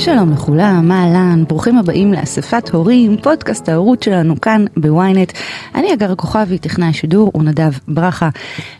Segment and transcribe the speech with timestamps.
[0.00, 5.32] שלום לכולם, מה אהלן, ברוכים הבאים לאספת הורים, פודקאסט ההורות שלנו כאן בוויינט.
[5.74, 8.28] אני אגר כוכבי, טכנאי השידור ונדב ברכה,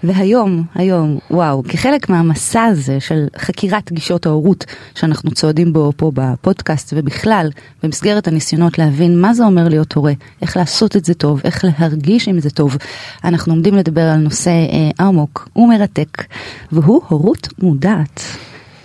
[0.05, 6.93] והיום, היום, וואו, כחלק מהמסע הזה של חקירת גישות ההורות שאנחנו צועדים בו פה בפודקאסט
[6.97, 7.51] ובכלל,
[7.83, 10.13] במסגרת הניסיונות להבין מה זה אומר להיות הורה,
[10.43, 12.77] איך לעשות את זה טוב, איך להרגיש עם זה טוב,
[13.25, 16.25] אנחנו עומדים לדבר על נושא אה, עמוק ומרתק,
[16.73, 18.23] והוא הורות מודעת.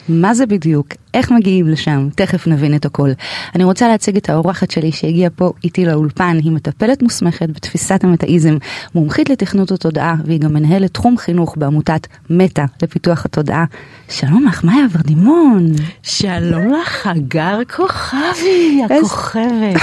[0.10, 3.10] מה זה בדיוק, איך מגיעים לשם, תכף נבין את הכל.
[3.56, 8.58] אני רוצה להציג את האורחת שלי שהגיעה פה איתי לאולפן, היא מטפלת מוסמכת בתפיסת המטאיזם,
[8.96, 13.66] מומחית לתכנות התודעה, והיא גם מנהלת תחום חינוך בעמותת מטא לפיתוח התודעה.
[14.10, 15.72] שלום לך, מאיה ורדימון.
[16.04, 19.82] שלום לך, הגר כוכבי, הכוכבת.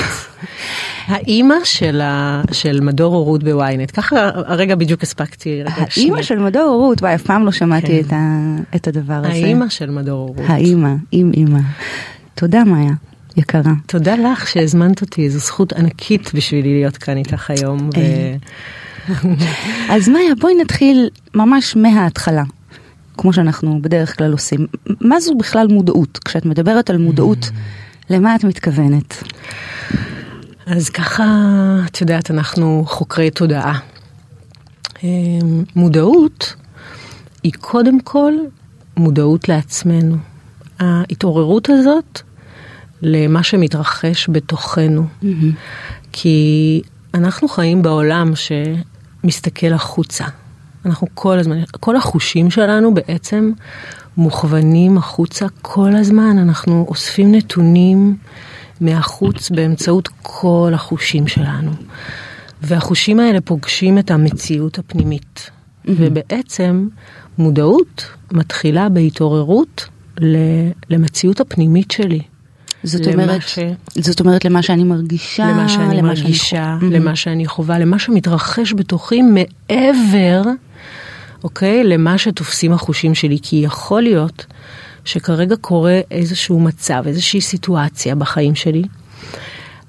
[1.06, 2.42] האימא של, ה...
[2.52, 5.62] של מדור הורות בוויינט, ככה הרגע בדיוק הספקתי.
[5.66, 8.00] האימא של מדור הורות, וואי, אף פעם לא שמעתי כן.
[8.06, 8.76] את, ה...
[8.76, 9.28] את הדבר הזה.
[9.28, 10.44] האימא של מדור הורות.
[10.46, 11.60] האימא, עם אימא.
[12.34, 12.92] תודה מאיה.
[13.36, 13.72] יקרה.
[13.86, 17.90] תודה לך שהזמנת אותי, זו זכות ענקית בשבילי להיות כאן איתך היום.
[17.96, 18.00] ו...
[19.94, 22.42] אז מאיה, בואי נתחיל ממש מההתחלה,
[23.18, 24.66] כמו שאנחנו בדרך כלל עושים.
[25.00, 26.18] מה זו בכלל מודעות?
[26.24, 27.50] כשאת מדברת על מודעות,
[28.10, 29.22] למה את מתכוונת?
[30.66, 31.24] אז ככה,
[31.86, 33.78] את יודעת, אנחנו חוקרי תודעה.
[35.04, 36.54] אמ, מודעות
[37.42, 38.32] היא קודם כל
[38.96, 40.16] מודעות לעצמנו.
[40.82, 42.20] ההתעוררות הזאת
[43.02, 45.04] למה שמתרחש בתוכנו.
[45.22, 45.26] Mm-hmm.
[46.12, 46.82] כי
[47.14, 50.24] אנחנו חיים בעולם שמסתכל החוצה.
[50.86, 53.52] אנחנו כל הזמן, כל החושים שלנו בעצם
[54.16, 56.38] מוכוונים החוצה כל הזמן.
[56.38, 58.16] אנחנו אוספים נתונים.
[58.82, 61.70] מהחוץ באמצעות כל החושים שלנו.
[62.62, 65.50] והחושים האלה פוגשים את המציאות הפנימית.
[65.50, 65.90] Mm-hmm.
[65.98, 66.88] ובעצם
[67.38, 69.88] מודעות מתחילה בהתעוררות
[70.90, 72.20] למציאות הפנימית שלי.
[72.84, 73.58] זאת אומרת, ש...
[73.98, 76.90] זאת אומרת למה שאני מרגישה, למה שאני למה מרגישה, שאני...
[76.90, 77.00] Mm-hmm.
[77.00, 80.42] למה שאני חווה, למה שמתרחש בתוכי מעבר,
[81.44, 84.46] אוקיי, למה שתופסים החושים שלי, כי יכול להיות
[85.04, 88.82] שכרגע קורה איזשהו מצב, איזושהי סיטואציה בחיים שלי,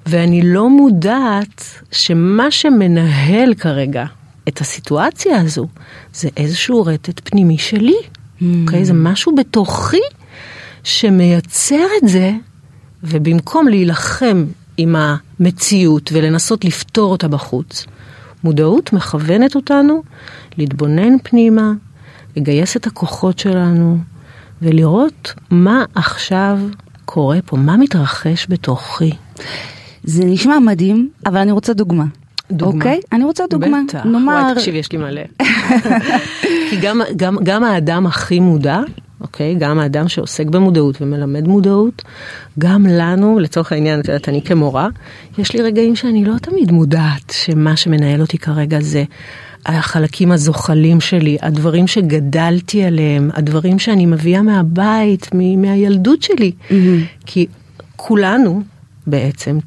[0.06, 4.04] ואני לא מודעת שמה שמנהל כרגע
[4.48, 5.66] את הסיטואציה הזו,
[6.14, 7.96] זה איזשהו רטט פנימי שלי.
[8.34, 8.78] אוקיי?
[8.80, 8.82] Mm.
[8.82, 8.84] Okay?
[8.84, 10.00] זה משהו בתוכי
[10.84, 12.32] שמייצר את זה,
[13.02, 14.44] ובמקום להילחם
[14.76, 17.86] עם המציאות ולנסות לפתור אותה בחוץ,
[18.44, 20.02] מודעות מכוונת אותנו
[20.58, 21.72] להתבונן פנימה,
[22.36, 23.98] לגייס את הכוחות שלנו,
[24.62, 26.58] ולראות מה עכשיו
[27.04, 29.10] קורה פה, מה מתרחש בתוכי.
[30.04, 32.04] זה נשמע מדהים, אבל אני רוצה דוגמה.
[32.50, 32.74] דוגמה?
[32.74, 33.00] אוקיי?
[33.12, 33.80] אני רוצה דוגמה.
[33.88, 34.04] בטח.
[34.06, 34.32] נאמר...
[34.32, 35.22] וואי, תקשיב, יש לי מלא.
[36.70, 38.80] כי גם, גם, גם האדם הכי מודע,
[39.24, 39.54] אוקיי?
[39.54, 42.02] גם האדם שעוסק במודעות ומלמד מודעות,
[42.58, 44.88] גם לנו, לצורך העניין, את יודעת, אני כמורה,
[45.38, 49.04] יש לי רגעים שאני לא תמיד מודעת שמה שמנהל אותי כרגע זה
[49.66, 56.52] החלקים הזוחלים שלי, הדברים שגדלתי עליהם, הדברים שאני מביאה מהבית, מהילדות שלי.
[56.68, 56.72] Mm-hmm.
[57.26, 57.46] כי
[57.96, 58.62] כולנו,
[59.06, 59.58] בעצם,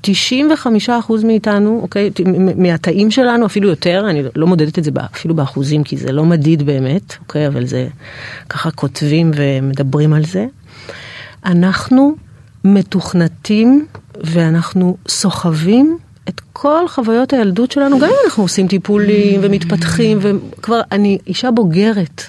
[0.87, 0.89] 95%
[1.25, 2.09] מאיתנו, אוקיי,
[2.55, 6.63] מהתאים שלנו, אפילו יותר, אני לא מודדת את זה אפילו באחוזים, כי זה לא מדיד
[6.63, 7.87] באמת, אוקיי, אבל זה
[8.49, 10.45] ככה כותבים ומדברים על זה.
[11.45, 12.15] אנחנו
[12.63, 13.85] מתוכנתים
[14.23, 15.97] ואנחנו סוחבים
[16.29, 22.23] את כל חוויות הילדות שלנו, גם אם אנחנו עושים טיפולים ומתפתחים, וכבר אני אישה בוגרת.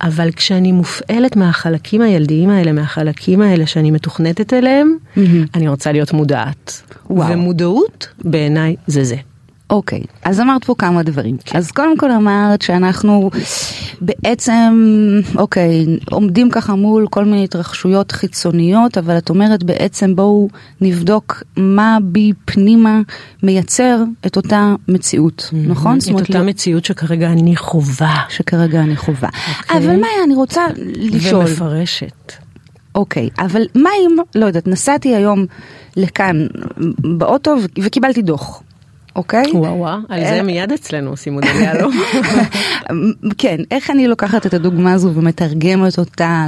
[0.00, 5.20] אבל כשאני מופעלת מהחלקים הילדיים האלה, מהחלקים האלה שאני מתוכנתת אליהם, mm-hmm.
[5.54, 6.82] אני רוצה להיות מודעת.
[7.10, 7.32] וואו.
[7.32, 9.16] ומודעות בעיניי זה זה.
[9.70, 11.36] אוקיי, okay, אז אמרת פה כמה דברים.
[11.44, 11.58] כן.
[11.58, 13.30] אז קודם כל אמרת שאנחנו
[14.00, 14.72] בעצם,
[15.36, 20.48] אוקיי, okay, עומדים ככה מול כל מיני התרחשויות חיצוניות, אבל את אומרת בעצם בואו
[20.80, 23.00] נבדוק מה בי פנימה
[23.42, 25.56] מייצר את אותה מציאות, mm-hmm.
[25.68, 25.98] נכון?
[25.98, 26.44] את אותה לא...
[26.44, 28.16] מציאות שכרגע אני חווה.
[28.28, 29.28] שכרגע אני חווה.
[29.28, 29.62] Okay.
[29.62, 29.78] אוקיי.
[29.78, 30.62] אבל מה אני רוצה
[30.96, 31.44] לשאול.
[31.46, 32.32] ומפרשת.
[32.94, 35.46] אוקיי, okay, אבל מה אם, לא יודעת, נסעתי היום
[35.96, 36.46] לכאן
[37.18, 38.62] באוטו וקיבלתי דוח.
[39.16, 39.52] אוקיי?
[39.54, 41.92] וואו וואו, על זה אה, מיד אצלנו עושים מודל יהלום.
[43.38, 46.46] כן, איך אני לוקחת את הדוגמה הזו ומתרגמת אותה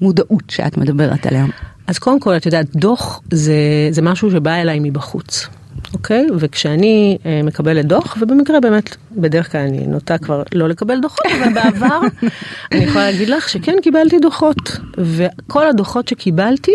[0.00, 1.44] למודעות שאת מדברת עליה?
[1.86, 3.54] אז קודם כל, את יודעת, דוח זה,
[3.90, 5.48] זה משהו שבא אליי מבחוץ.
[5.94, 6.26] אוקיי?
[6.38, 11.52] וכשאני אה, מקבלת דוח, ובמקרה באמת, בדרך כלל אני נוטה כבר לא לקבל דוחות, אבל
[11.54, 12.00] בעבר
[12.72, 14.78] אני יכולה להגיד לך שכן קיבלתי דוחות.
[14.98, 16.72] וכל הדוחות שקיבלתי,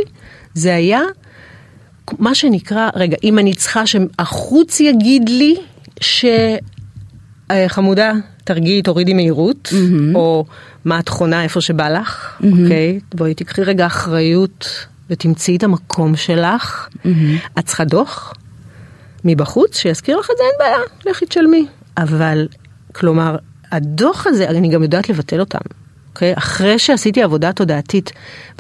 [0.54, 1.01] זה היה
[2.19, 5.55] מה שנקרא, רגע, אם אני צריכה שהחוץ יגיד לי
[7.51, 8.11] שחמודה,
[8.44, 10.15] תרגיעי, תורידי מהירות, mm-hmm.
[10.15, 10.45] או
[10.85, 12.45] מה את חונה איפה שבא לך, mm-hmm.
[12.45, 13.00] אוקיי?
[13.15, 16.88] בואי תקחי רגע אחריות ותמצאי את המקום שלך.
[16.95, 17.59] Mm-hmm.
[17.59, 18.33] את צריכה דוח
[19.25, 21.65] מבחוץ שיזכיר לך את זה, אין בעיה, לכי תשלמי.
[21.97, 22.47] אבל,
[22.91, 23.38] כלומר,
[23.71, 25.59] הדוח הזה, אני גם יודעת לבטל אותם.
[26.13, 26.33] אוקיי?
[26.33, 26.38] Okay?
[26.38, 28.12] אחרי שעשיתי עבודה תודעתית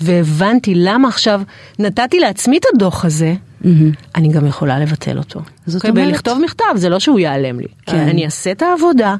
[0.01, 1.41] והבנתי למה עכשיו
[1.79, 3.33] נתתי לעצמי את הדוח הזה,
[3.63, 3.67] mm-hmm.
[4.15, 5.39] אני גם יכולה לבטל אותו.
[5.65, 5.87] זאת okay?
[5.87, 5.89] אוקיי?
[5.89, 6.07] אומרת...
[6.07, 7.67] ולכתוב מכתב, זה לא שהוא ייעלם לי.
[7.85, 7.97] כן.
[7.97, 9.15] אני אעשה את העבודה,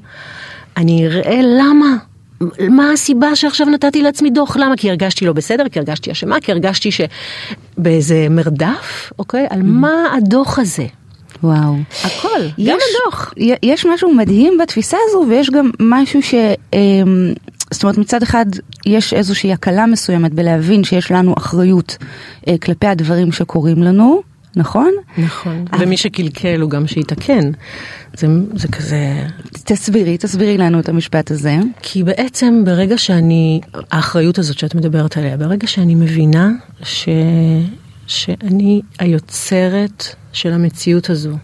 [0.77, 1.97] אני אראה למה.
[2.69, 4.57] מה הסיבה שעכשיו נתתי לעצמי דוח?
[4.57, 4.77] למה?
[4.77, 9.47] כי הרגשתי לא בסדר, כי הרגשתי אשמה, כי הרגשתי שבאיזה מרדף, אוקיי?
[9.49, 9.63] על mm-hmm.
[9.63, 10.85] מה הדוח הזה?
[11.43, 11.75] וואו.
[12.03, 13.33] הכל, יש, גם הדוח.
[13.63, 16.33] יש משהו מדהים בתפיסה הזו ויש גם משהו ש...
[16.73, 17.33] אמ,
[17.73, 18.45] זאת אומרת מצד אחד
[18.85, 21.97] יש איזושהי הקלה מסוימת בלהבין שיש לנו אחריות
[22.47, 24.21] אה, כלפי הדברים שקורים לנו,
[24.55, 24.91] נכון?
[25.17, 25.83] נכון, אבל...
[25.83, 27.51] ומי שקלקל הוא גם שיתקן.
[28.17, 29.27] זה, זה כזה...
[29.63, 31.57] תסבירי, תסבירי לנו את המשפט הזה.
[31.81, 33.61] כי בעצם ברגע שאני,
[33.91, 36.51] האחריות הזאת שאת מדברת עליה, ברגע שאני מבינה
[36.83, 37.09] ש,
[38.07, 41.37] שאני היוצרת של המציאות הזו,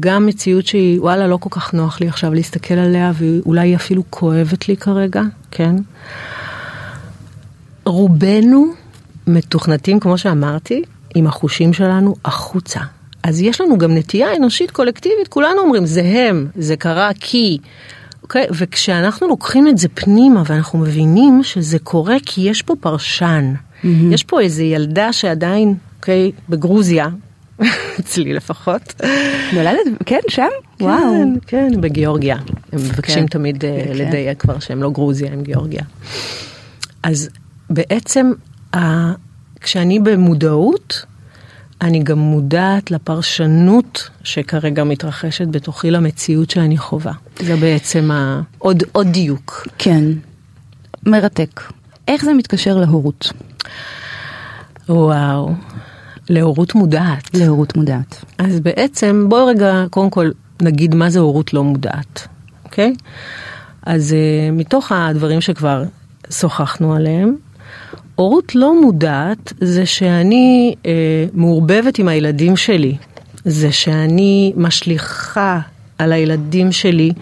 [0.00, 4.02] גם מציאות שהיא, וואלה, לא כל כך נוח לי עכשיו להסתכל עליה, ואולי היא אפילו
[4.10, 5.76] כואבת לי כרגע, כן?
[7.84, 8.66] רובנו
[9.26, 10.82] מתוכנתים, כמו שאמרתי,
[11.14, 12.80] עם החושים שלנו החוצה.
[13.22, 17.58] אז יש לנו גם נטייה אנושית קולקטיבית, כולנו אומרים, זה הם, זה קרה כי.
[18.22, 18.46] אוקיי?
[18.50, 23.54] וכשאנחנו לוקחים את זה פנימה ואנחנו מבינים שזה קורה כי יש פה פרשן.
[23.54, 23.86] Mm-hmm.
[24.10, 27.08] יש פה איזה ילדה שעדיין, אוקיי, בגרוזיה,
[28.00, 28.94] אצלי לפחות.
[29.52, 30.42] נולדת, כן, שם?
[30.78, 31.24] כן, וואו.
[31.46, 32.36] כן, בגיאורגיה.
[32.72, 33.26] הם מבקשים כן.
[33.26, 33.92] תמיד אה, כן.
[33.94, 35.82] לדייק כבר שהם לא גרוזיה, הם גיאורגיה.
[37.02, 37.28] אז
[37.70, 38.32] בעצם,
[39.60, 41.04] כשאני במודעות,
[41.80, 47.12] אני גם מודעת לפרשנות שכרגע מתרחשת בתוכי למציאות שאני חווה.
[47.38, 48.10] זה בעצם
[48.92, 49.68] עוד דיוק.
[49.78, 50.04] כן,
[51.06, 51.60] מרתק.
[52.08, 53.32] איך זה מתקשר להורות?
[54.88, 55.50] וואו,
[56.28, 57.34] להורות מודעת.
[57.34, 58.24] להורות מודעת.
[58.38, 60.30] אז בעצם בואי רגע קודם כל
[60.62, 62.28] נגיד מה זה הורות לא מודעת,
[62.64, 62.94] אוקיי?
[63.86, 65.84] אז uh, מתוך הדברים שכבר
[66.30, 67.36] שוחחנו עליהם,
[68.14, 70.86] הורות לא מודעת זה שאני uh,
[71.32, 72.96] מעורבבת עם הילדים שלי,
[73.44, 75.60] זה שאני משליכה
[75.98, 77.12] על הילדים שלי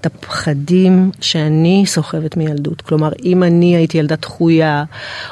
[0.00, 2.80] את הפחדים שאני סוחבת מילדות.
[2.82, 4.84] כלומר, אם אני הייתי ילדה דחויה,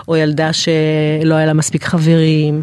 [0.09, 2.63] או ילדה שלא היה לה מספיק חברים,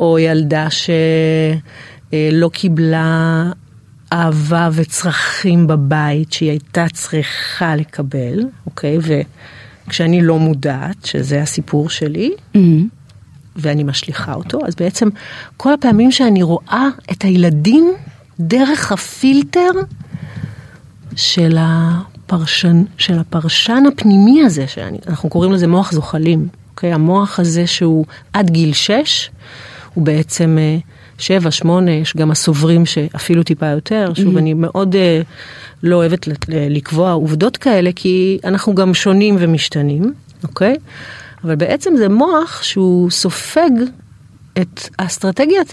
[0.00, 3.44] או ילדה שלא קיבלה
[4.12, 8.98] אהבה וצרכים בבית שהיא הייתה צריכה לקבל, אוקיי?
[9.86, 12.58] וכשאני לא מודעת, שזה הסיפור שלי, mm-hmm.
[13.56, 15.08] ואני משליכה אותו, אז בעצם
[15.56, 17.92] כל הפעמים שאני רואה את הילדים
[18.40, 19.70] דרך הפילטר
[21.16, 26.92] של הפרשן, של הפרשן הפנימי הזה, שאנחנו קוראים לזה מוח זוחלים, אוקיי?
[26.92, 29.30] המוח הזה שהוא עד גיל 6,
[29.94, 30.78] הוא בעצם אה,
[31.18, 34.12] שבע, שמונה, יש גם הסוברים שאפילו טיפה יותר.
[34.14, 34.38] שוב, mm-hmm.
[34.38, 35.24] אני מאוד uh,
[35.82, 40.12] לא אוהבת לקבוע עובדות כאלה, כי אנחנו גם שונים ומשתנים,
[40.44, 40.76] אוקיי?
[41.44, 43.70] אבל בעצם זה מוח שהוא סופג
[44.58, 45.72] את אסטרטגיית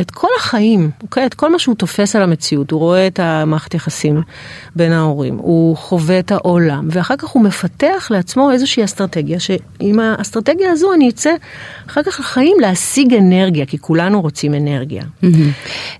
[0.00, 1.26] את כל החיים, אוקיי?
[1.26, 4.22] את כל מה שהוא תופס על המציאות, הוא רואה את המערכת יחסים
[4.76, 10.70] בין ההורים, הוא חווה את העולם, ואחר כך הוא מפתח לעצמו איזושהי אסטרטגיה, שעם האסטרטגיה
[10.70, 11.30] הזו אני אצא
[11.86, 15.02] אחר כך לחיים להשיג אנרגיה, כי כולנו רוצים אנרגיה.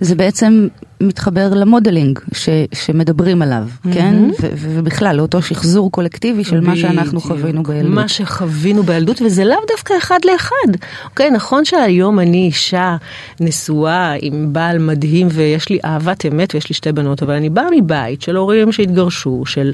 [0.00, 0.68] זה בעצם
[1.00, 3.94] מתחבר למודלינג ש, שמדברים עליו, mm-hmm.
[3.94, 4.14] כן?
[4.40, 7.90] ו, ובכלל, לאותו שחזור קולקטיבי של מה שאנחנו חווינו בילדות.
[7.90, 10.78] מה שחווינו בילדות, וזה לאו דווקא אחד לאחד.
[11.04, 12.96] אוקיי, נכון שהיום אני אישה
[13.40, 17.66] נשואה עם בעל מדהים ויש לי אהבת אמת ויש לי שתי בנות, אבל אני באה
[17.76, 19.72] מבית של הורים שהתגרשו, של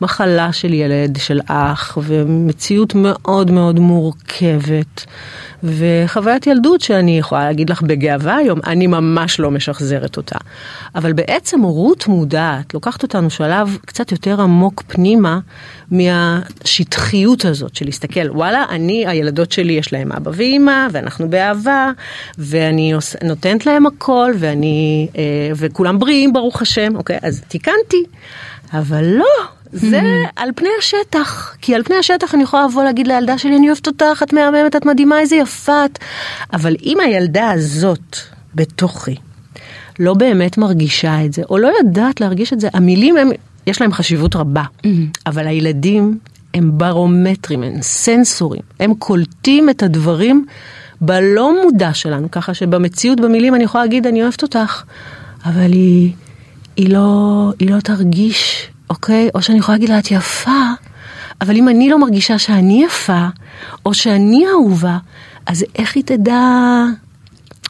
[0.00, 5.06] מחלה של ילד, של אח, ומציאות מאוד מאוד מורכבת.
[5.64, 10.38] וחוויית ילדות שאני יכולה להגיד לך בגאווה היום, אני ממש לא משחזרת אותה.
[10.94, 15.38] אבל בעצם הורות מודעת לוקחת אותנו שלב קצת יותר עמוק פנימה
[15.90, 21.90] מהשטחיות הזאת של להסתכל, וואלה, אני, הילדות שלי יש להם אבא ואימא, ואנחנו באהבה,
[22.38, 22.92] ואני
[23.24, 25.22] נותנת להם הכל, ואני, אה,
[25.56, 28.04] וכולם בריאים ברוך השם, אוקיי, אז תיקנתי.
[28.72, 29.26] אבל לא,
[29.72, 30.32] זה mm-hmm.
[30.36, 33.86] על פני השטח, כי על פני השטח אני יכולה לבוא להגיד לילדה שלי, אני אוהבת
[33.86, 35.98] אותך, את מהממת, את מדהימה, איזה יפה את.
[36.52, 38.16] אבל אם הילדה הזאת
[38.54, 39.16] בתוכי
[40.00, 43.30] לא באמת מרגישה את זה, או לא יודעת להרגיש את זה, המילים הם,
[43.66, 44.88] יש להם חשיבות רבה, mm-hmm.
[45.26, 46.18] אבל הילדים
[46.54, 50.46] הם ברומטרים, הם סנסורים, הם קולטים את הדברים
[51.00, 54.82] בלא מודע שלנו, ככה שבמציאות במילים אני יכולה להגיד אני אוהבת אותך,
[55.44, 56.12] אבל היא,
[56.76, 59.28] היא, לא, היא לא תרגיש, אוקיי?
[59.34, 60.60] או שאני יכולה להגיד לה את יפה,
[61.40, 63.26] אבל אם אני לא מרגישה שאני יפה,
[63.86, 64.98] או שאני אהובה,
[65.46, 66.42] אז איך היא תדע,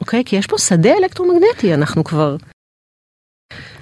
[0.01, 0.23] אוקיי?
[0.25, 2.37] כי יש פה שדה אלקטרומגנטי, אנחנו כבר...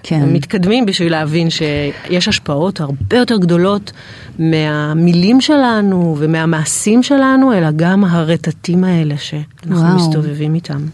[0.03, 0.33] כן.
[0.33, 3.93] מתקדמים בשביל להבין שיש השפעות הרבה יותר גדולות
[4.39, 9.97] מהמילים שלנו ומהמעשים שלנו, אלא גם הרטטים האלה שאנחנו וואו.
[9.97, 10.87] מסתובבים איתם.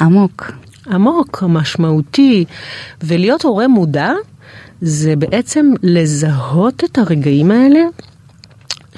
[0.00, 0.52] עמוק.
[0.90, 2.44] עמוק, משמעותי,
[3.02, 4.12] ולהיות הורה מודע
[4.80, 7.80] זה בעצם לזהות את הרגעים האלה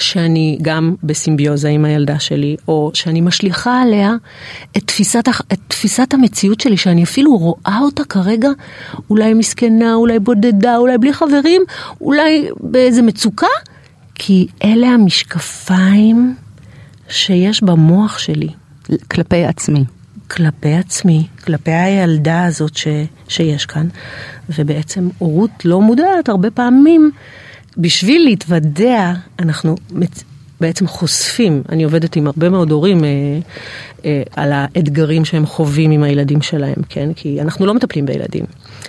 [0.00, 4.12] שאני גם בסימביוזה עם הילדה שלי, או שאני משליכה עליה
[4.76, 8.48] את תפיסת, את תפיסת המציאות שלי, שאני אפילו רואה אותה כרגע
[9.10, 11.62] אולי מסכנה, אולי בודדה, אולי בלי חברים,
[12.00, 13.46] אולי באיזה מצוקה,
[14.14, 16.34] כי אלה המשקפיים
[17.08, 18.48] שיש במוח שלי.
[19.10, 19.84] כלפי עצמי.
[20.30, 22.88] כלפי עצמי, כלפי הילדה הזאת ש,
[23.28, 23.88] שיש כאן,
[24.58, 27.10] ובעצם הורות לא מודעת הרבה פעמים.
[27.76, 29.76] בשביל להתוודע, אנחנו
[30.60, 33.08] בעצם חושפים, אני עובדת עם הרבה מאוד הורים אה,
[34.04, 37.12] אה, על האתגרים שהם חווים עם הילדים שלהם, כן?
[37.16, 38.44] כי אנחנו לא מטפלים בילדים.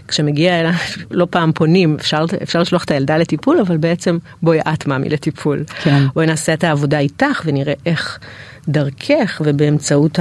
[0.08, 0.74] כשמגיע אליי,
[1.12, 5.64] לא פעם פונים, אפשר, אפשר לשלוח את הילדה לטיפול, אבל בעצם בואי את מאמי לטיפול.
[5.84, 6.04] כן.
[6.14, 8.20] בואי נעשה את העבודה איתך ונראה איך
[8.68, 10.20] דרכך ובאמצעות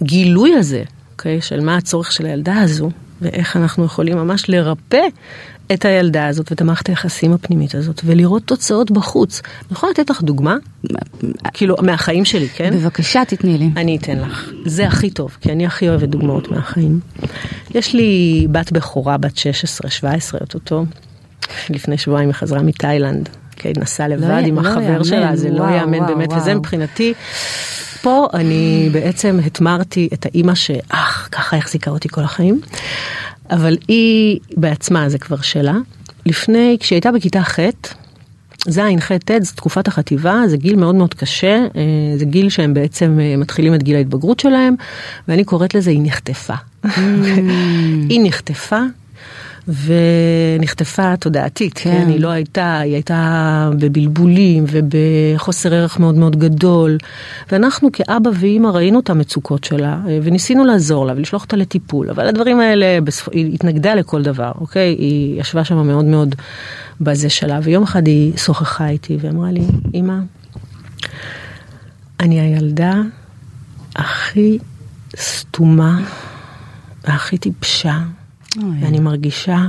[0.00, 1.40] הגילוי הזה, אוקיי?
[1.40, 2.90] של מה הצורך של הילדה הזו,
[3.22, 5.06] ואיך אנחנו יכולים ממש לרפא
[5.72, 9.40] את הילדה הזאת ואת המערכת היחסים הפנימית הזאת ולראות תוצאות בחוץ.
[9.44, 10.56] אני יכולה לתת לך דוגמה?
[11.52, 12.70] כאילו, מהחיים שלי, כן?
[12.74, 13.70] בבקשה, תתני לי.
[13.76, 14.50] אני אתן לך.
[14.64, 17.00] זה הכי טוב, כי אני הכי אוהבת דוגמאות מהחיים.
[17.74, 19.40] יש לי בת בכורה, בת 16-17,
[20.40, 20.84] אוטוטו.
[21.70, 23.28] לפני שבועיים היא חזרה מתאילנד.
[23.56, 26.06] כי היא נסעה לבד לא עם לא החבר יאמן, שלה, זה לא וואו, לא יאמן
[26.06, 26.40] באמת, וואו.
[26.40, 27.14] וזה מבחינתי.
[28.02, 32.60] פה אני בעצם התמרתי את האימא שאך, ככה החזיקה אותי כל החיים.
[33.50, 35.74] אבל היא בעצמה, זה כבר שלה.
[36.26, 37.58] לפני, כשהיא הייתה בכיתה ח',
[38.68, 42.74] ז', ח', ט', זו תקופת החטיבה, זה גיל מאוד מאוד קשה, אה, זה גיל שהם
[42.74, 44.74] בעצם אה, מתחילים את גיל ההתבגרות שלהם,
[45.28, 46.54] ואני קוראת לזה היא נחטפה.
[46.84, 46.88] Mm.
[48.10, 48.80] היא נחטפה,
[49.68, 51.90] ונחטפה תודעתית, כן.
[51.90, 56.98] כן, היא לא הייתה, היא הייתה בבלבולים ובחוסר ערך מאוד מאוד גדול,
[57.52, 62.60] ואנחנו כאבא ואימא ראינו את המצוקות שלה, וניסינו לעזור לה ולשלוח אותה לטיפול, אבל הדברים
[62.60, 63.28] האלה, בספ...
[63.28, 64.96] היא התנגדה לכל דבר, אוקיי?
[64.98, 66.34] היא ישבה שם מאוד מאוד
[67.00, 69.64] בזה שלה, ויום אחד היא שוחחה איתי ואמרה לי,
[69.94, 70.14] אמא,
[72.20, 72.94] אני הילדה
[73.96, 74.58] הכי
[75.16, 75.98] סתומה
[77.04, 77.98] והכי טיפשה
[78.56, 79.68] ואני מרגישה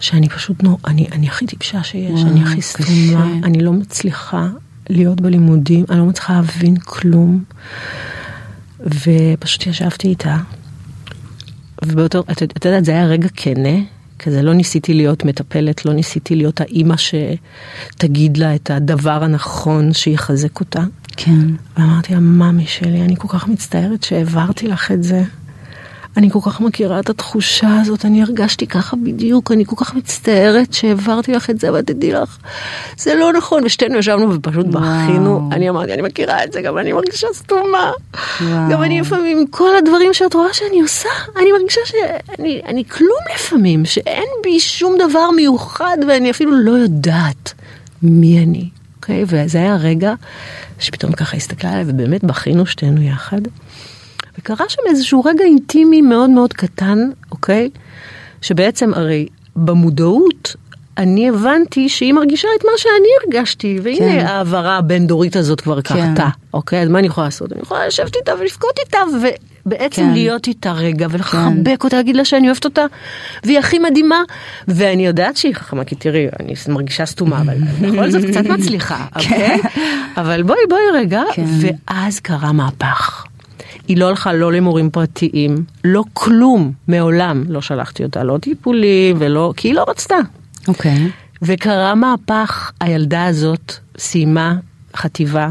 [0.00, 4.48] שאני פשוט, נו, אני, אני הכי טיפשה שיש, וואו, אני הכי סתומה, אני לא מצליחה
[4.90, 7.44] להיות בלימודים, אני לא מצליחה להבין כלום.
[8.80, 10.36] ופשוט ישבתי איתה,
[11.84, 13.78] ובאותו, את, את יודעת, זה היה רגע כנה,
[14.18, 20.60] כזה לא ניסיתי להיות מטפלת, לא ניסיתי להיות האימא שתגיד לה את הדבר הנכון שיחזק
[20.60, 20.84] אותה.
[21.16, 21.46] כן.
[21.76, 25.22] ואמרתי לה, ממי שלי, אני כל כך מצטערת שהעברתי לך את זה.
[26.16, 30.72] אני כל כך מכירה את התחושה הזאת, אני הרגשתי ככה בדיוק, אני כל כך מצטערת
[30.72, 32.38] שהעברתי לך את זה, אבל תדעי לך,
[32.96, 36.92] זה לא נכון, ושתינו ישבנו ופשוט בכינו, אני אמרתי, אני מכירה את זה, גם אני
[36.92, 37.92] מרגישה סתומה,
[38.40, 38.70] וואו.
[38.70, 43.20] גם אני לפעמים, עם כל הדברים שאת רואה שאני עושה, אני מרגישה שאני אני כלום
[43.34, 47.52] לפעמים, שאין בי שום דבר מיוחד, ואני אפילו לא יודעת
[48.02, 49.24] מי אני, אוקיי?
[49.26, 50.14] וזה היה רגע
[50.78, 53.40] שפתאום ככה הסתכלה עליי, ובאמת בכינו שתינו יחד.
[54.38, 57.70] וקרה שם איזשהו רגע אינטימי מאוד מאוד קטן, אוקיי?
[58.42, 60.56] שבעצם הרי במודעות
[60.98, 64.26] אני הבנתי שהיא מרגישה את מה שאני הרגשתי, והנה כן.
[64.26, 65.94] ההעברה הבין-דורית הזאת כבר כן.
[65.94, 66.82] קרתה, אוקיי?
[66.82, 67.52] אז מה אני יכולה לעשות?
[67.52, 68.98] אני יכולה לשבת איתה ולבכות איתה,
[69.66, 70.12] ובעצם כן.
[70.12, 71.74] להיות איתה רגע, ולחבק כן.
[71.84, 72.84] אותה, להגיד לה שאני אוהבת אותה,
[73.44, 74.22] והיא הכי מדהימה,
[74.68, 79.58] ואני יודעת שהיא חכמה, כי תראי, אני מרגישה סתומה, אבל בכל זאת קצת מצליחה, אוקיי?
[79.62, 79.68] כן.
[80.16, 81.44] אבל בואי, בואי רגע, כן.
[81.88, 83.29] ואז קרה מהפך.
[83.88, 89.52] היא לא הלכה לא למורים פרטיים, לא כלום, מעולם לא שלחתי אותה, לא טיפולים ולא,
[89.56, 90.16] כי היא לא רצתה.
[90.68, 90.96] אוקיי.
[90.96, 91.10] Okay.
[91.42, 94.54] וקרה מהפך, הילדה הזאת סיימה
[94.96, 95.50] חטיבה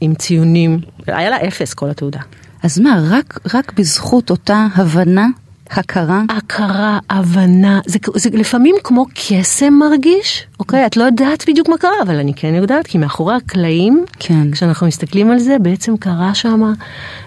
[0.00, 2.20] עם ציונים, היה לה אפס כל התעודה.
[2.62, 5.26] אז מה, רק, רק בזכות אותה הבנה
[5.70, 6.22] הכרה?
[6.28, 10.86] הכרה, הבנה, זה, זה לפעמים כמו קסם מרגיש, אוקיי?
[10.86, 14.50] את לא יודעת בדיוק מה קרה, אבל אני כן יודעת, כי מאחורי הקלעים, כן.
[14.50, 16.72] כשאנחנו מסתכלים על זה, בעצם קרה שם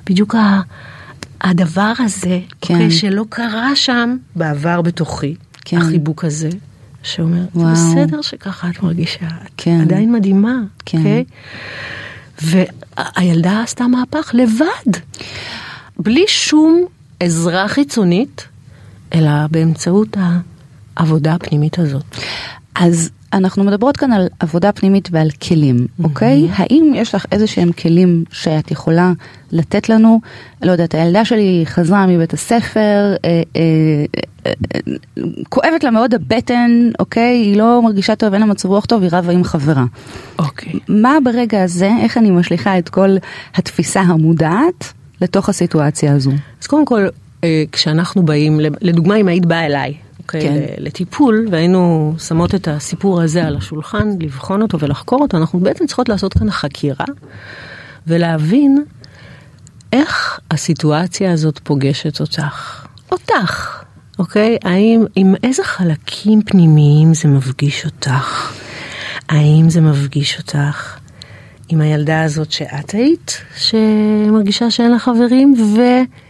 [0.06, 0.62] בדיוק ה,
[1.42, 2.74] הדבר הזה, כן.
[2.74, 5.36] אוקיי, שלא קרה שם בעבר בתוכי,
[5.66, 5.78] כן.
[5.78, 6.50] החיבוק הזה,
[7.04, 7.76] שאומר, וואו.
[7.76, 9.82] זה בסדר שככה את מרגישה, את כן.
[9.82, 10.98] עדיין מדהימה, כן.
[10.98, 11.24] אוקיי?
[12.42, 15.00] והילדה עשתה מהפך לבד,
[15.98, 16.86] בלי שום
[17.24, 18.48] עזרה חיצונית,
[19.13, 20.18] אלא באמצעות
[20.98, 22.03] העבודה הפנימית הזאת.
[22.75, 26.48] אז אנחנו מדברות כאן על עבודה פנימית ועל כלים, אוקיי?
[26.53, 29.12] האם יש לך איזה שהם כלים שאת יכולה
[29.51, 30.22] לתת לנו?
[30.62, 33.62] לא יודעת, הילדה שלי חזרה מבית הספר, אה, אה,
[34.46, 34.82] אה, אה,
[35.50, 37.38] כואבת לה מאוד הבטן, אוקיי?
[37.38, 39.86] היא לא מרגישה טוב, אין לה מצב רוח טוב, היא רבה עם חברה.
[40.39, 40.74] אוקיי.
[40.88, 43.15] מה ברגע הזה, איך אני משליכה את כל
[43.56, 46.32] התפיסה המודעת לתוך הסיטואציה הזו?
[46.62, 47.08] אז קודם כל,
[47.44, 50.63] אה, כשאנחנו באים, לדוגמה אם היית באה אליי, אוקיי, כן.
[50.77, 56.10] לטיפול, והיינו שמות את הסיפור הזה על השולחן, לבחון אותו ולחקור אותו, אנחנו בעצם צריכות
[56.10, 57.06] לעשות כאן חקירה,
[58.08, 58.84] ולהבין
[59.94, 62.86] איך הסיטואציה הזאת פוגשת אותך.
[63.12, 63.84] אותך,
[64.20, 64.58] אוקיי?
[64.63, 68.53] האם, עם איזה חלקים פנימיים זה מפגיש אותך?
[69.30, 71.02] האם זה מפגיש אותך
[71.74, 75.56] עם הילדה הזאת שאת היית, שמרגישה שאין לה חברים,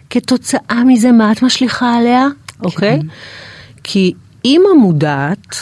[0.08, 2.28] וכתוצאה מזה מה את משליכה עליה,
[2.64, 3.00] אוקיי?
[3.84, 4.14] כי
[4.46, 5.56] אימא מודעת,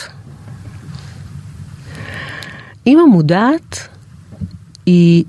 [2.86, 3.88] אימא מודעת
[4.86, 5.24] היא,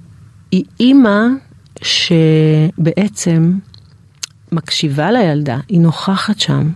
[0.50, 1.26] היא אימא
[1.82, 3.52] שבעצם
[4.52, 6.70] מקשיבה לילדה, היא נוכחת שם,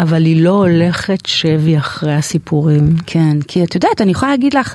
[0.00, 2.96] אבל היא לא הולכת שבי אחרי הסיפורים.
[3.06, 4.74] כן, כי את יודעת, אני יכולה להגיד לך,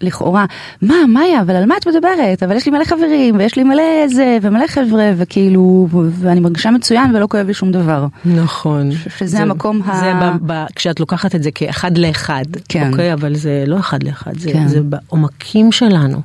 [0.00, 0.44] לכאורה,
[0.82, 2.42] מה, מאיה, אבל על מה את מדברת?
[2.42, 7.14] אבל יש לי מלא חברים, ויש לי מלא זה, ומלא חבר'ה, וכאילו, ואני מרגישה מצוין
[7.16, 8.06] ולא כואב לי שום דבר.
[8.24, 8.90] נכון.
[9.18, 12.90] שזה המקום ה- זה ב, ב, כשאת לוקחת את זה כאחד לאחד, כן.
[12.90, 13.12] אוקיי?
[13.12, 14.68] אבל זה לא אחד לאחד, זה, כן.
[14.68, 16.20] זה בעומקים שלנו.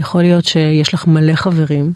[0.00, 1.92] יכול להיות שיש לך מלא חברים,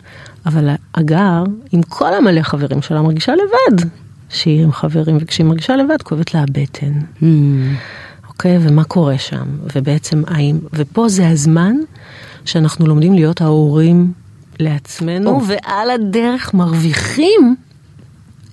[0.46, 3.84] אבל הגר, עם כל המלא חברים שלה, מרגישה לבד
[4.28, 6.92] שהיא עם חברים, וכשהיא מרגישה לבד, כואבת לה הבטן.
[7.20, 7.24] Hmm,
[8.36, 11.76] אוקיי, ומה קורה שם, ובעצם האם, ופה זה הזמן
[12.44, 14.12] שאנחנו לומדים להיות ההורים
[14.60, 15.40] לעצמנו, או.
[15.46, 17.56] ועל הדרך מרוויחים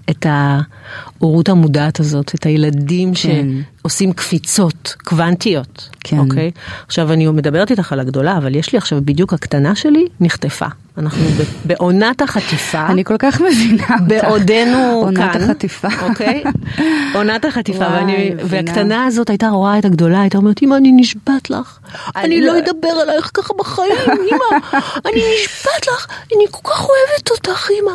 [0.09, 3.47] את ההורות המודעת הזאת, את הילדים כן.
[3.83, 6.17] שעושים קפיצות קוונטיות, כן.
[6.19, 6.51] אוקיי?
[6.87, 10.65] עכשיו אני מדברת איתך על הגדולה, אבל יש לי עכשיו בדיוק הקטנה שלי נחטפה.
[10.97, 12.85] אנחנו ב- בעונת החטיפה.
[12.91, 14.03] אני כל כך מבינה אותך.
[14.07, 15.87] בעודנו עונת כאן, החטיפה.
[16.01, 16.43] אוקיי?
[17.15, 18.29] עונת החטיפה, וואי, ואני.
[18.43, 21.79] והקטנה הזאת הייתה רואה את הגדולה, הייתה אומרת, אמא, אני נשבעת לך,
[22.15, 24.59] אני לא- לא אדבר עלייך ככה בחיים, אמא,
[25.05, 27.91] אני נשבעת לך, אני כל כך אוהבת אותך, אמא.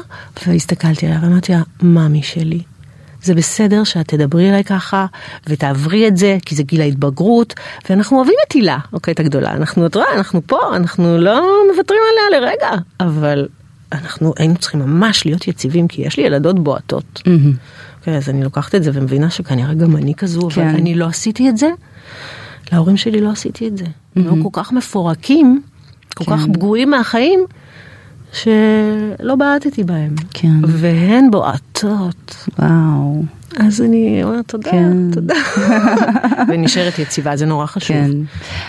[0.46, 2.60] והסתכלתי עליה ואמרתי לה, מאמי שלי.
[3.22, 5.06] זה בסדר שאת תדברי אליי ככה
[5.48, 7.54] ותעברי את זה כי זה גיל ההתבגרות
[7.90, 12.00] ואנחנו אוהבים את הילה, אוקיי, את הגדולה, אנחנו, את רואה, אנחנו פה, אנחנו לא מוותרים
[12.12, 13.48] עליה לרגע, אבל
[13.92, 17.22] אנחנו היינו צריכים ממש להיות יציבים כי יש לי ילדות בועטות.
[17.26, 17.52] מהמם.
[17.98, 20.68] אוקיי, אז אני לוקחת את זה ומבינה שכנראה גם אני כזו, אבל כן.
[20.68, 21.70] אני לא עשיתי את זה.
[22.72, 23.84] להורים שלי לא עשיתי את זה.
[24.16, 25.62] הם היו כל כך מפורקים,
[26.14, 26.52] כל כך כן.
[26.52, 27.44] פגועים מהחיים,
[28.32, 30.14] שלא בעטתי בהם.
[30.34, 30.64] כן.
[30.64, 32.46] והן בועטות.
[32.58, 33.22] וואו,
[33.56, 35.10] אז אני אומרת תודה, כן.
[35.12, 35.34] תודה.
[36.48, 37.96] ונשארת יציבה, זה נורא חשוב.
[37.96, 38.10] כן.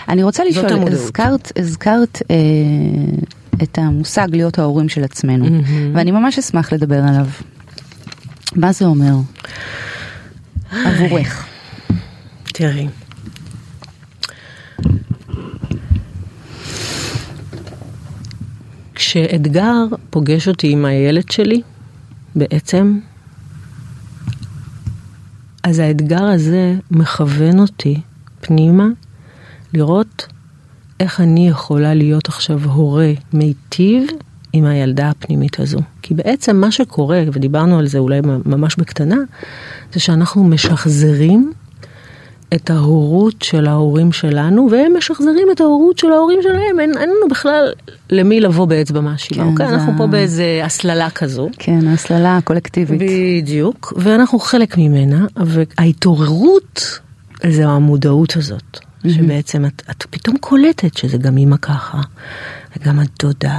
[0.08, 0.66] אני רוצה לשאול.
[0.92, 2.36] הזכרת, הזכרת אה,
[3.62, 5.46] את המושג להיות ההורים של עצמנו,
[5.94, 7.26] ואני ממש אשמח לדבר עליו.
[8.56, 9.14] מה זה אומר?
[10.84, 11.46] עבורך.
[12.44, 12.88] תראי.
[19.10, 21.62] כשאתגר פוגש אותי עם הילד שלי,
[22.34, 22.98] בעצם,
[25.62, 28.00] אז האתגר הזה מכוון אותי
[28.40, 28.86] פנימה
[29.74, 30.26] לראות
[31.00, 34.06] איך אני יכולה להיות עכשיו הורה מיטיב
[34.52, 35.78] עם הילדה הפנימית הזו.
[36.02, 39.16] כי בעצם מה שקורה, ודיברנו על זה אולי ממש בקטנה,
[39.92, 41.52] זה שאנחנו משחזרים
[42.54, 46.80] את ההורות של ההורים שלנו, והם משחזרים את ההורות של ההורים שלהם.
[46.80, 47.72] אין, אין לנו בכלל
[48.10, 49.68] למי לבוא באצבע מאשימה, כן, אוקיי?
[49.68, 51.48] זה אנחנו פה באיזה הסללה כזו.
[51.58, 53.00] כן, ההסללה הקולקטיבית.
[53.00, 57.00] בדיוק, ואנחנו חלק ממנה, וההתעוררות
[57.46, 62.00] זה המודעות הזאת, שבעצם את, את פתאום קולטת שזה גם אימא ככה,
[62.76, 63.58] וגם הדודה,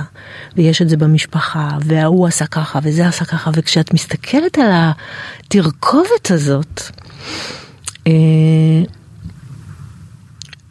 [0.58, 6.82] ויש את זה במשפחה, וההוא עשה ככה, וזה עשה ככה, וכשאת מסתכלת על התרכובת הזאת,
[8.08, 8.84] אה,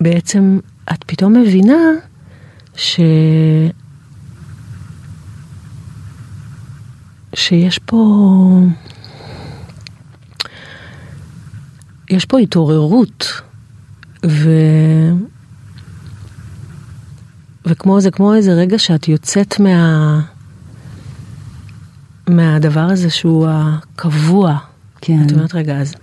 [0.01, 0.59] בעצם
[0.93, 1.83] את פתאום מבינה
[2.77, 3.01] ש...
[7.35, 8.61] שיש פה...
[12.11, 13.27] יש פה התעוררות,
[14.27, 14.51] ו...
[17.67, 20.21] וכמו זה, כמו איזה רגע שאת יוצאת מה...
[22.29, 24.59] מהדבר הזה שהוא הקבוע.
[25.01, 25.23] כן.
[25.27, 25.95] את אומרת, רגע, אז...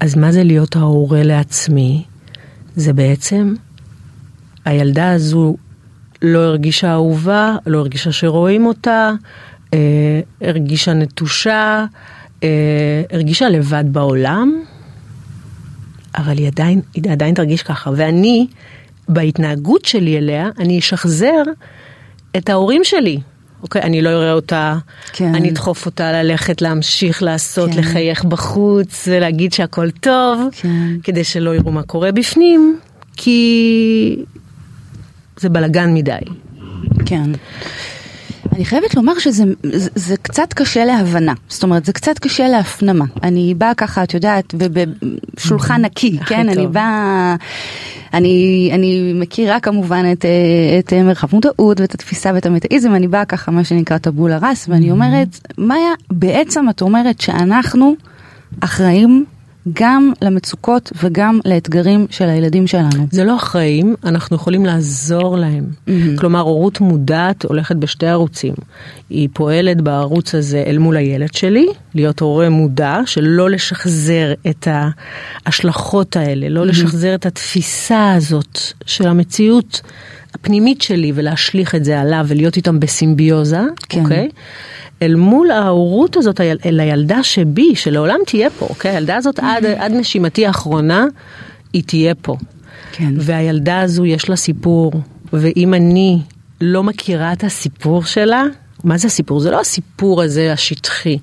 [0.00, 2.04] אז מה זה להיות ההורה לעצמי?
[2.76, 3.54] זה בעצם,
[4.64, 5.56] הילדה הזו
[6.22, 9.12] לא הרגישה אהובה, לא הרגישה שרואים אותה,
[9.74, 11.84] אה, הרגישה נטושה,
[12.42, 14.62] אה, הרגישה לבד בעולם,
[16.16, 17.90] אבל היא עדיין, היא עדיין תרגיש ככה.
[17.96, 18.46] ואני,
[19.08, 21.42] בהתנהגות שלי אליה, אני אשחזר
[22.36, 23.20] את ההורים שלי.
[23.62, 24.78] אוקיי, אני לא אראה אותה,
[25.12, 25.34] כן.
[25.34, 27.78] אני אדחוף אותה ללכת, להמשיך לעשות, כן.
[27.78, 30.96] לחייך בחוץ ולהגיד שהכל טוב, כן.
[31.02, 32.78] כדי שלא יראו מה קורה בפנים,
[33.16, 34.24] כי
[35.40, 36.18] זה בלגן מדי.
[37.06, 37.30] כן.
[38.56, 43.04] אני חייבת לומר שזה זה, זה קצת קשה להבנה, זאת אומרת זה קצת קשה להפנמה.
[43.22, 46.48] אני באה ככה, את יודעת, בשולחן נקי, הכי כן?
[46.48, 46.66] אני.
[46.66, 47.36] באה,
[48.14, 50.24] אני, אני מכירה כמובן את,
[50.78, 54.68] את אה, מרחב מודעות ואת התפיסה ואת המטאיזם, אני באה ככה מה שנקרא טבולה ראס,
[54.68, 57.96] ואני אומרת, מאיה, בעצם את אומרת שאנחנו
[58.60, 59.24] אחראים
[59.72, 63.06] גם למצוקות וגם לאתגרים של הילדים שלנו.
[63.10, 65.64] זה לא אחראים, אנחנו יכולים לעזור להם.
[66.18, 68.54] כלומר, הורות מודעת הולכת בשתי ערוצים.
[69.10, 74.68] היא פועלת בערוץ הזה אל מול הילד שלי, להיות הורה מודע, שלא לשחזר את
[75.46, 79.80] ההשלכות האלה, לא לשחזר את התפיסה הזאת של המציאות
[80.34, 84.00] הפנימית שלי ולהשליך את זה עליו ולהיות איתם בסימביוזה, כן.
[84.00, 84.28] אוקיי?
[85.02, 88.90] אל מול ההורות הזאת, אל הילדה שבי, שלעולם תהיה פה, אוקיי?
[88.90, 91.06] הילדה הזאת עד, עד נשימתי האחרונה,
[91.72, 92.36] היא תהיה פה.
[92.92, 93.14] כן.
[93.16, 94.92] והילדה הזו יש לה סיפור,
[95.32, 96.18] ואם אני
[96.60, 98.42] לא מכירה את הסיפור שלה,
[98.84, 99.40] מה זה הסיפור?
[99.40, 101.18] זה לא הסיפור הזה השטחי.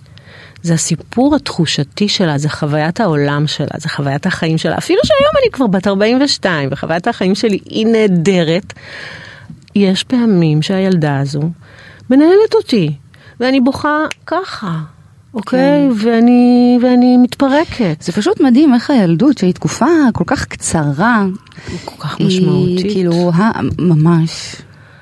[0.61, 4.77] זה הסיפור התחושתי שלה, זה חוויית העולם שלה, זה חוויית החיים שלה.
[4.77, 8.73] אפילו שהיום אני כבר בת 42 וחוויית החיים שלי היא נהדרת,
[9.75, 11.41] יש פעמים שהילדה הזו
[12.09, 12.91] מנהלת אותי,
[13.39, 14.79] ואני בוכה ככה,
[15.33, 15.89] אוקיי?
[15.97, 18.01] ואני, ואני מתפרקת.
[18.01, 21.25] זה פשוט מדהים איך הילדות, שהיא תקופה כל כך קצרה,
[21.85, 22.85] כל כך משמעותית.
[22.85, 24.55] היא כאילו, ה- ממש,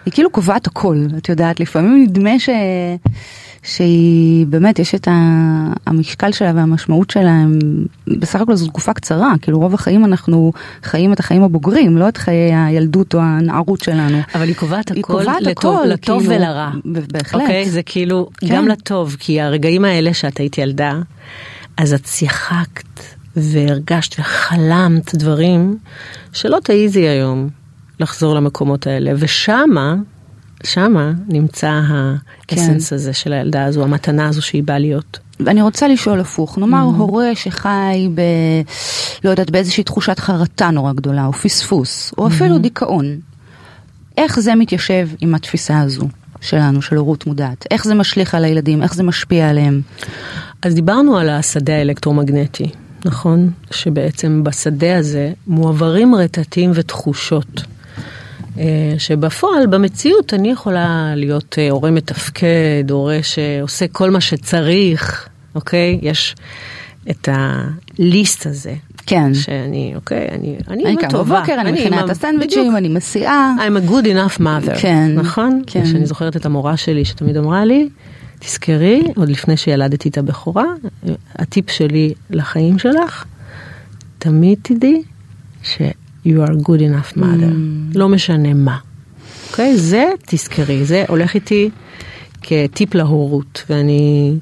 [0.06, 2.50] היא כאילו קובעת הכל, את יודעת, לפעמים נדמה ש...
[3.63, 7.60] שהיא באמת יש את ה- המשקל שלה והמשמעות שלה הם
[8.08, 10.52] בסך הכל זו תקופה קצרה כאילו רוב החיים אנחנו
[10.84, 14.17] חיים את החיים הבוגרים לא את חיי הילדות או הנערות שלנו.
[14.36, 16.71] אבל היא קובעת היא הכל קובעת לטוב, הכל, לטוב כאילו, ולרע.
[16.86, 17.41] ב- בהחלט.
[17.41, 17.69] אוקיי?
[17.69, 18.47] זה כאילו כן.
[18.56, 20.99] גם לטוב, כי הרגעים האלה שאת היית ילדה,
[21.78, 22.99] אז את שיחקת
[23.36, 25.78] והרגשת וחלמת דברים
[26.34, 27.49] שלא תעיזי היום
[27.99, 29.95] לחזור למקומות האלה, ושמה,
[30.63, 32.95] שמה נמצא האסנס כן.
[32.95, 35.19] הזה של הילדה הזו, המתנה הזו שהיא באה להיות.
[35.39, 36.99] ואני רוצה לשאול הפוך, נאמר Mm-hmm.
[36.99, 38.21] הורה שחי ב...
[39.23, 42.32] לא יודעת, באיזושהי תחושת חרטה נורא גדולה, או פספוס, או Mm-hmm.
[42.32, 43.19] אפילו דיכאון.
[44.17, 46.08] איך זה מתיישב עם התפיסה הזו
[46.41, 47.65] שלנו, של הורות מודעת?
[47.71, 48.84] איך זה משליך על הילדים?
[48.84, 49.82] איך זה משפיע עליהם?
[50.62, 52.69] אז דיברנו על השדה האלקטרומגנטי,
[53.06, 53.52] נכון?
[53.71, 57.63] שבעצם בשדה הזה מועברים רטטים ותחושות.
[58.57, 58.63] אה,
[58.97, 65.99] שבפועל, במציאות, אני יכולה להיות אה, הורה מתפקד, הורה שעושה כל מה שצריך, אוקיי?
[66.01, 66.35] יש
[67.09, 68.73] את הליסט הזה.
[69.05, 69.33] כן.
[69.33, 71.37] שאני, אוקיי, אני, אני אני אימא קמה טובה.
[71.39, 72.75] בבוקר, אני מכינה את הסנדוויצ'ים.
[72.75, 73.55] אני מסיעה.
[73.59, 75.61] I'm a good enough mother, כן, נכון?
[75.67, 75.85] כן.
[75.85, 77.89] שאני זוכרת את המורה שלי שתמיד אמרה לי,
[78.39, 80.65] תזכרי, עוד לפני שילדתי את הבכורה,
[81.35, 83.25] הטיפ שלי לחיים שלך,
[84.19, 85.01] תמיד תדעי
[85.63, 85.81] ש-
[86.25, 87.95] you are good enough mother, Mm.
[87.97, 88.77] לא משנה מה.
[89.49, 89.77] אוקיי?
[89.77, 91.69] זה תזכרי, זה הולך איתי
[92.41, 94.33] כטיפ להורות, ואני...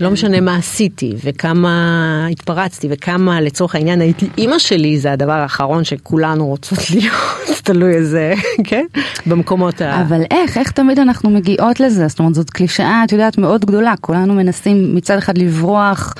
[0.00, 5.84] לא משנה מה עשיתי וכמה התפרצתי וכמה לצורך העניין הייתי אימא שלי זה הדבר האחרון
[5.84, 7.14] שכולנו רוצות להיות
[7.62, 8.34] תלוי איזה
[8.64, 8.84] כן
[9.26, 10.02] במקומות ה...
[10.02, 12.08] אבל איך, איך תמיד אנחנו מגיעות לזה?
[12.08, 13.94] זאת אומרת, זאת קלישאה, את יודעת, מאוד גדולה.
[14.00, 16.14] כולנו מנסים מצד אחד לברוח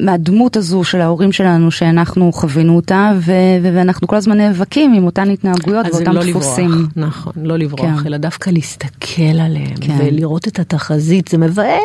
[0.00, 5.30] מהדמות הזו של ההורים שלנו שאנחנו חווינו אותה, ו- ואנחנו כל הזמן נאבקים עם אותן
[5.30, 6.70] התנהגויות ואותם לא דפוסים.
[6.70, 8.06] לברוח, נכון, לא לברוח, כן.
[8.06, 9.96] אלא דווקא להסתכל עליהם כן.
[9.98, 11.79] ולראות את התחזית, זה מבאס.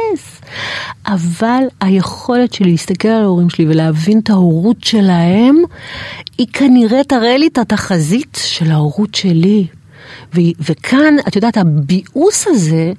[1.07, 5.55] אבל היכולת שלי להסתכל על ההורים שלי ולהבין את ההורות שלהם,
[6.37, 9.67] היא כנראה תראה לי את התחזית של ההורות שלי.
[10.35, 12.93] ו- וכאן, את יודעת, הביאוס הזה,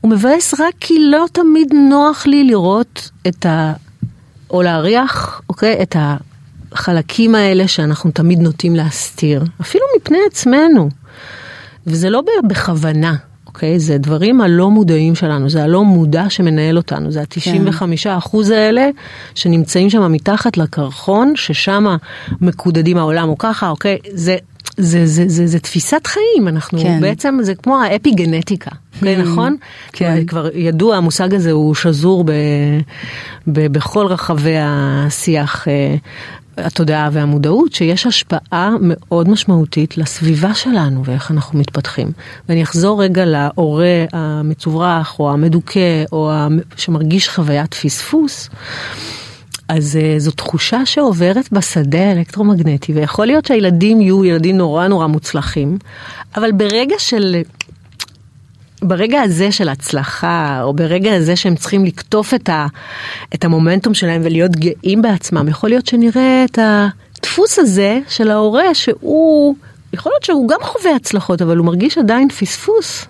[0.00, 3.72] הוא מבאס רק כי לא תמיד נוח לי לראות את ה...
[4.50, 5.96] או להריח, אוקיי, את
[6.72, 10.88] החלקים האלה שאנחנו תמיד נוטים להסתיר, אפילו מפני עצמנו.
[11.86, 13.14] וזה לא בכוונה,
[13.56, 13.78] אוקיי?
[13.78, 17.82] זה דברים הלא מודעים שלנו, זה הלא מודע שמנהל אותנו, זה ה-95
[18.18, 18.88] אחוז האלה
[19.34, 21.96] שנמצאים שם מתחת לקרחון, ששם
[22.40, 23.98] מקודדים העולם או ככה, אוקיי?
[24.12, 24.36] זה,
[24.76, 27.00] זה, זה, זה, זה תפיסת חיים, אנחנו כן.
[27.00, 29.56] בעצם, זה כמו האפי גנטיקה, כן, נכון?
[29.92, 30.26] כן.
[30.26, 32.32] כבר ידוע, המושג הזה הוא שזור ב,
[33.46, 35.96] ב, בכל רחבי השיח, אה,
[36.56, 42.12] התודעה והמודעות, שיש השפעה מאוד משמעותית לסביבה שלנו ואיך אנחנו מתפתחים.
[42.48, 46.32] ואני אחזור רגע להורה המצוברח או המדוכא או
[46.76, 48.50] שמרגיש חוויית פספוס.
[49.68, 55.78] אז uh, זו תחושה שעוברת בשדה האלקטרומגנטי, ויכול להיות שהילדים יהיו ילדים נורא נורא מוצלחים,
[56.36, 57.36] אבל ברגע של...
[58.82, 62.66] ברגע הזה של הצלחה, או ברגע הזה שהם צריכים לקטוף את, ה,
[63.34, 69.56] את המומנטום שלהם ולהיות גאים בעצמם, יכול להיות שנראה את הדפוס הזה של ההורה שהוא,
[69.92, 73.06] יכול להיות שהוא גם חווה הצלחות, אבל הוא מרגיש עדיין פספוס.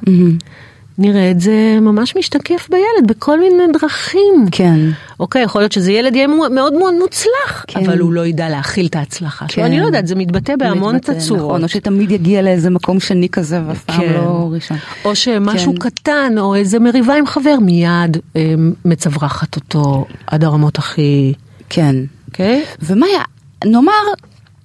[0.98, 4.46] נראה את זה ממש משתקף בילד בכל מיני דרכים.
[4.52, 4.80] כן.
[5.20, 7.84] אוקיי, יכול להיות שזה ילד יהיה מאוד מאוד מוצלח, כן.
[7.84, 9.56] אבל הוא לא ידע להכיל את ההצלחה שלו.
[9.56, 9.64] כן.
[9.64, 11.44] אני לא יודעת, זה מתבטא בהמון מתבטא, תצורות.
[11.44, 14.12] נכון, או שתמיד יגיע לאיזה מקום שני כזה ואף פעם כן.
[14.12, 14.76] לא ראשון.
[15.04, 15.78] או שמשהו כן.
[15.78, 18.54] קטן, או איזה מריבה עם חבר, מיד אה,
[18.84, 21.32] מצווחת אותו עד הרמות הכי...
[21.68, 21.96] כן.
[22.28, 22.64] אוקיי?
[22.82, 23.22] ומאיה,
[23.64, 23.92] נאמר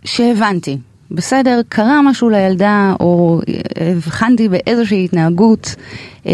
[0.05, 0.77] שהבנתי,
[1.11, 5.75] בסדר, קרה משהו לילדה, או אה, הבחנתי באיזושהי התנהגות,
[6.25, 6.33] אה,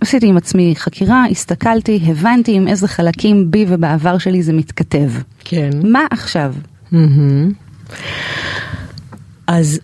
[0.00, 5.10] עשיתי עם עצמי חקירה, הסתכלתי, הבנתי עם איזה חלקים בי ובעבר שלי זה מתכתב.
[5.44, 5.70] כן.
[5.82, 6.54] מה עכשיו?
[6.92, 7.52] מהמם.
[9.46, 9.80] אז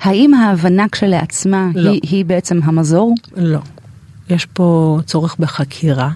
[0.00, 1.90] האם ההבנה כשלעצמה לא.
[1.90, 3.14] היא, היא בעצם המזור?
[3.36, 3.60] לא.
[4.30, 6.10] יש פה צורך בחקירה.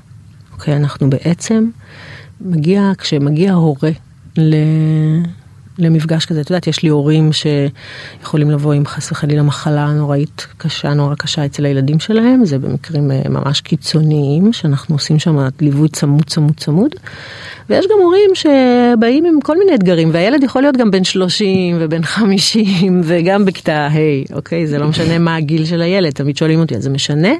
[0.52, 1.70] אוקיי, אנחנו בעצם,
[2.40, 3.90] מגיע, כשמגיע הורה
[4.36, 4.54] ל...
[5.78, 10.94] למפגש כזה, את יודעת, יש לי הורים שיכולים לבוא עם חס וחלילה מחלה נוראית קשה,
[10.94, 16.24] נורא קשה אצל הילדים שלהם, זה במקרים אה, ממש קיצוניים, שאנחנו עושים שם ליווי צמוד
[16.24, 16.94] צמוד צמוד,
[17.68, 22.02] ויש גם הורים שבאים עם כל מיני אתגרים, והילד יכול להיות גם בן 30 ובן
[22.02, 24.66] 50 וגם בכיתה ה', אוקיי?
[24.66, 27.32] זה לא משנה מה הגיל של הילד, תמיד שואלים אותי, אז זה משנה?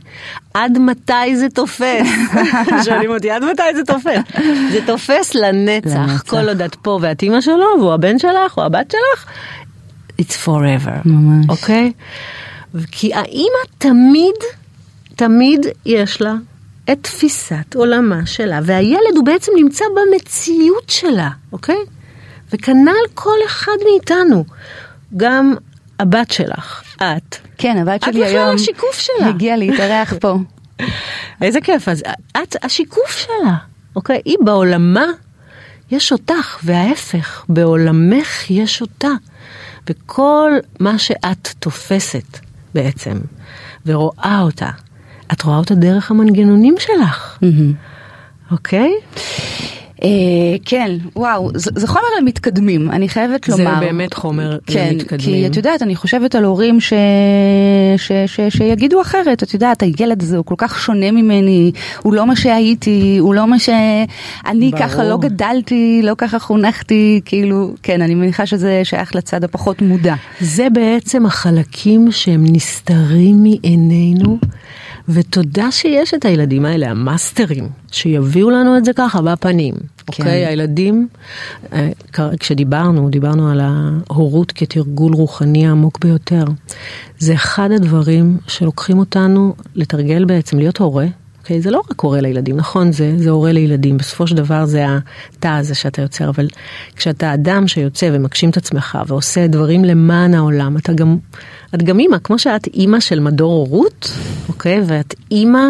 [0.55, 2.07] עד מתי זה תופס?
[2.85, 4.21] שואלים אותי, עד מתי זה תופס?
[4.73, 6.23] זה תופס לנצח, לנצח.
[6.23, 9.27] כל עוד את פה ואת אימא שלו, והוא הבן שלך או הבת שלך,
[10.21, 11.47] it's forever, ממש.
[11.49, 11.93] אוקיי?
[12.91, 14.35] כי האימא תמיד,
[15.17, 16.35] תמיד יש לה
[16.93, 21.79] את תפיסת עולמה שלה, והילד הוא בעצם נמצא במציאות שלה, אוקיי?
[22.53, 24.45] וכנ"ל כל אחד מאיתנו,
[25.17, 25.55] גם
[26.03, 27.37] הבת שלך, את.
[27.59, 29.29] כן, הבת את שלי בכלל היום השיקוף שלה.
[29.29, 30.37] הגיעה להתארח פה.
[31.43, 32.03] איזה כיף, אז
[32.43, 33.55] את השיקוף שלה,
[33.97, 34.21] אוקיי?
[34.25, 35.05] היא בעולמה,
[35.91, 39.09] יש אותך, וההפך, בעולמך יש אותה.
[39.91, 42.39] וכל מה שאת תופסת
[42.75, 43.19] בעצם,
[43.87, 44.71] ורואה אותה,
[45.33, 47.39] את רואה אותה דרך המנגנונים שלך,
[48.51, 48.93] אוקיי?
[49.17, 49.82] אה,
[50.65, 53.81] כן, וואו, זה, זה חומר למתקדמים, אני חייבת זה לומר.
[53.81, 55.21] באמת חומר כן, למתקדמים.
[55.21, 56.93] כי את יודעת, אני חושבת על הורים ש...
[57.97, 58.13] ש...
[58.27, 58.41] ש...
[58.49, 63.17] שיגידו אחרת, את יודעת, הילד הזה הוא כל כך שונה ממני, הוא לא מה שהייתי,
[63.21, 64.83] הוא לא מה שאני ברור.
[64.83, 70.15] ככה לא גדלתי, לא ככה חונכתי, כאילו, כן, אני מניחה שזה שייך לצד הפחות מודע.
[70.41, 74.39] זה בעצם החלקים שהם נסתרים מעינינו,
[75.09, 79.75] ותודה שיש את הילדים האלה, המאסטרים, שיביאו לנו את זה ככה בפנים.
[80.07, 80.23] כן.
[80.23, 81.09] אוקיי, הילדים,
[81.73, 81.89] אה,
[82.41, 86.45] כשדיברנו, דיברנו על ההורות כתרגול רוחני העמוק ביותר.
[87.19, 91.07] זה אחד הדברים שלוקחים אותנו לתרגל בעצם, להיות הורה.
[91.43, 94.87] אוקיי, זה לא רק הורה לילדים, נכון, זה, זה הורה לילדים, בסופו של דבר זה
[94.87, 96.49] התא הזה שאתה יוצר, אבל
[96.97, 101.17] כשאתה אדם שיוצא ומגשים את עצמך ועושה דברים למען העולם, אתה גם,
[101.75, 104.13] את גם אימא, כמו שאת אימא של מדור הורות,
[104.49, 105.65] אוקיי, ואת אימא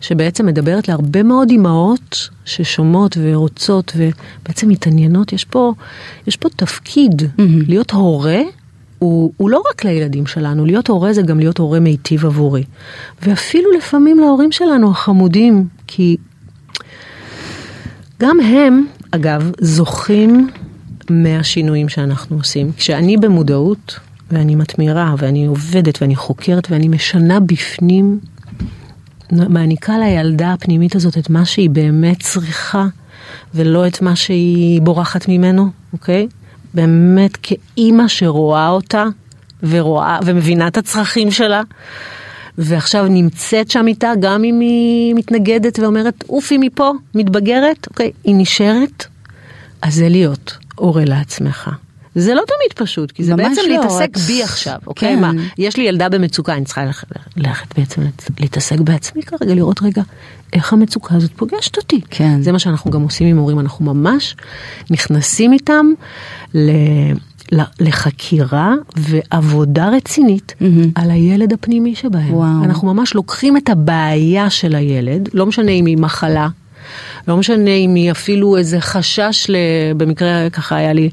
[0.00, 5.72] שבעצם מדברת להרבה מאוד אימהות ששומעות ורוצות ובעצם מתעניינות, יש פה,
[6.26, 7.22] יש פה תפקיד,
[7.68, 8.40] להיות הורה.
[9.02, 12.64] הוא, הוא לא רק לילדים שלנו, להיות הורה זה גם להיות הורה מיטיב עבורי.
[13.22, 16.16] ואפילו לפעמים להורים שלנו החמודים, כי
[18.20, 20.48] גם הם, אגב, זוכים
[21.10, 22.72] מהשינויים שאנחנו עושים.
[22.76, 23.98] כשאני במודעות,
[24.30, 28.18] ואני מתמירה, ואני עובדת, ואני חוקרת, ואני משנה בפנים,
[29.32, 32.86] מעניקה לילדה הפנימית הזאת את מה שהיא באמת צריכה,
[33.54, 36.28] ולא את מה שהיא בורחת ממנו, אוקיי?
[36.74, 39.04] באמת כאימא שרואה אותה,
[39.62, 41.62] ורואה, ומבינה את הצרכים שלה,
[42.58, 49.06] ועכשיו נמצאת שם איתה, גם אם היא מתנגדת ואומרת, עופי מפה, מתבגרת, אוקיי, היא נשארת,
[49.82, 51.70] אז זה להיות הורה לעצמך.
[52.14, 55.14] זה לא תמיד פשוט, כי זה בעצם לא, להתעסק את- בי עכשיו, אוקיי?
[55.14, 55.20] כן.
[55.20, 56.84] מה, יש לי ילדה במצוקה, אני צריכה
[57.36, 58.02] ללכת, בעצם
[58.40, 60.02] להתעסק בעצמי כרגע, לראות רגע
[60.52, 62.00] איך המצוקה הזאת פוגשת אותי.
[62.10, 62.42] כן.
[62.42, 64.36] זה מה שאנחנו גם עושים עם הורים, אנחנו ממש
[64.90, 65.86] נכנסים איתם
[66.54, 66.70] ל...
[67.80, 70.90] לחקירה ועבודה רצינית מהמם.
[70.94, 72.34] על הילד הפנימי שבהם.
[72.34, 72.64] וואו.
[72.64, 76.48] אנחנו ממש לוקחים את הבעיה של הילד, לא משנה אם היא מחלה,
[77.28, 79.56] לא משנה אם היא אפילו איזה חשש, ל...
[79.96, 81.10] במקרה ככה היה לי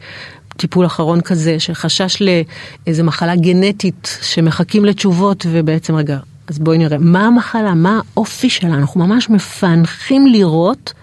[0.57, 6.17] טיפול אחרון כזה, שחשש לאיזה מחלה גנטית שמחכים לתשובות ובעצם רגע,
[6.49, 10.93] אז בואי נראה, מה המחלה, מה האופי שלה, אנחנו ממש מפענחים לראות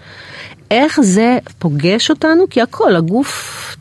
[0.71, 3.77] איך זה פוגש אותנו, כי הכל, הגוף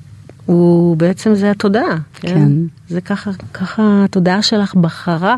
[0.45, 2.27] הוא בעצם זה התודעה, כן?
[2.27, 2.49] כן.
[2.87, 5.35] זה ככה, ככה התודעה שלך בחרה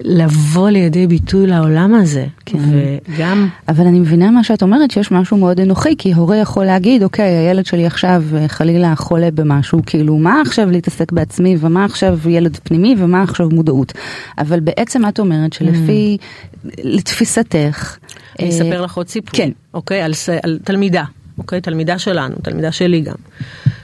[0.00, 2.26] לבוא לידי ביטוי לעולם הזה.
[2.46, 2.58] כן.
[2.58, 7.02] וגם, אבל אני מבינה מה שאת אומרת, שיש משהו מאוד אנוכי, כי הורה יכול להגיד,
[7.02, 12.18] אוקיי, הילד שלי עכשיו אה, חלילה חולה במשהו, כאילו, מה עכשיו להתעסק בעצמי, ומה עכשיו
[12.28, 13.92] ילד פנימי, ומה עכשיו מודעות.
[14.38, 16.16] אבל בעצם את אומרת שלפי,
[16.64, 17.96] לתפיסתך,
[18.38, 19.36] אני אה, אספר לך עוד סיפור.
[19.36, 19.50] כן.
[19.74, 20.02] אוקיי?
[20.02, 21.04] על, על תלמידה,
[21.38, 21.60] אוקיי?
[21.60, 23.14] תלמידה שלנו, תלמידה שלי גם.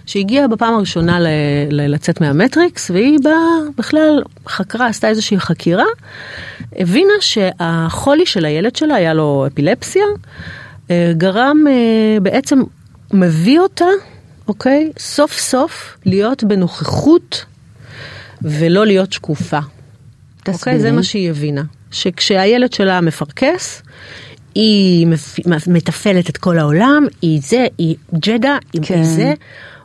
[0.07, 1.27] שהגיעה בפעם הראשונה ל,
[1.71, 5.85] ל, לצאת מהמטריקס, והיא באה, בכלל חקרה, עשתה איזושהי חקירה,
[6.77, 10.05] הבינה שהחולי של הילד שלה, היה לו אפילפסיה,
[10.91, 12.63] אה, גרם, אה, בעצם
[13.13, 13.85] מביא אותה,
[14.49, 14.93] אוקיי?
[14.99, 17.45] סוף סוף להיות בנוכחות
[18.43, 19.59] ולא להיות שקופה.
[20.49, 21.63] אוקיי, זה מה שהיא הבינה.
[21.91, 23.83] שכשהילד שלה מפרכס,
[24.55, 25.07] היא
[25.67, 29.03] מתפעלת את כל העולם, היא זה, היא ג'דה, היא כן.
[29.03, 29.35] זה,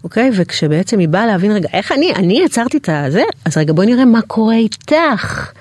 [0.03, 0.31] אוקיי?
[0.33, 4.05] וכשבעצם היא באה להבין, רגע, איך אני, אני יצרתי את הזה, אז רגע בואי נראה
[4.05, 5.51] מה קורה איתך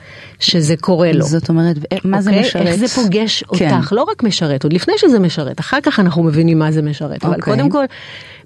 [0.40, 1.24] שזה קורה לו.
[1.24, 2.42] זאת אומרת, מה זה אוקיי?
[2.42, 2.66] משרת?
[2.66, 3.74] איך זה פוגש כן.
[3.74, 7.24] אותך, לא רק משרת, עוד לפני שזה משרת, אחר כך אנחנו מבינים מה זה משרת,
[7.24, 7.54] אבל אוקיי.
[7.54, 7.84] קודם כל,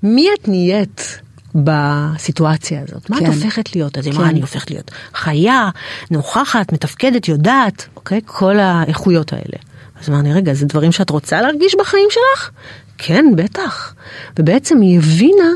[0.02, 1.20] מי את נהיית
[1.54, 3.10] בסיטואציה הזאת?
[3.10, 3.26] מה את כן.
[3.26, 3.98] הופכת להיות?
[3.98, 4.18] אז היא כן.
[4.18, 5.70] אמרה, אני הופכת להיות חיה,
[6.10, 8.20] נוכחת, מתפקדת, יודעת, אוקיי?
[8.26, 9.56] כל האיכויות האלה.
[10.00, 12.50] אז אמרתי, רגע, זה דברים שאת רוצה להרגיש בחיים שלך?
[12.98, 13.94] כן, בטח.
[14.38, 15.52] ובעצם היא הבינה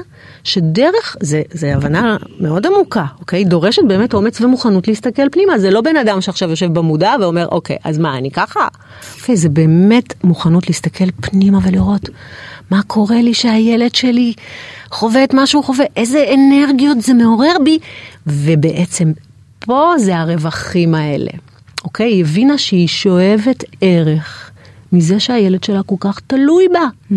[0.47, 3.45] שדרך, זה, זה הבנה מאוד עמוקה, אוקיי?
[3.45, 5.59] דורשת באמת אומץ ומוכנות להסתכל פנימה.
[5.59, 8.69] זה לא בן אדם שעכשיו יושב במודע ואומר, אוקיי, אז מה, אני ככה?
[9.19, 12.09] אוקיי, זה באמת מוכנות להסתכל פנימה ולראות
[12.71, 14.33] מה קורה לי שהילד שלי
[14.91, 17.79] חווה את מה שהוא חווה, איזה אנרגיות זה מעורר בי,
[18.27, 19.13] ובעצם
[19.61, 21.31] פה זה הרווחים האלה.
[21.85, 22.07] אוקיי?
[22.07, 24.46] היא הבינה שהיא שואבת ערך
[24.97, 27.17] מזה שהילד שלה כל כך תלוי בה.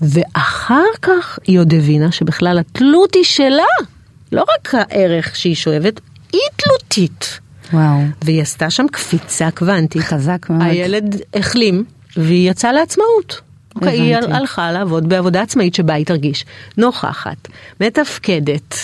[0.00, 3.72] ואחר כך היא עוד הבינה שבכלל התלות היא שלה.
[4.32, 6.00] לא רק הערך שהיא שואבת,
[6.32, 7.38] היא תלותית.
[7.72, 10.02] וואו, והיא עשתה שם קפיצה קוונטית.
[10.02, 10.62] חזק מאוד.
[10.62, 11.84] הילד החלים
[12.16, 13.40] והיא יצאה לעצמאות.
[13.74, 14.32] אוקיי, היא הבנתי.
[14.32, 16.44] הלכה לעבוד בעבודה עצמאית שבה היא תרגיש
[16.76, 17.48] נוכחת,
[17.80, 18.76] מתפקדת,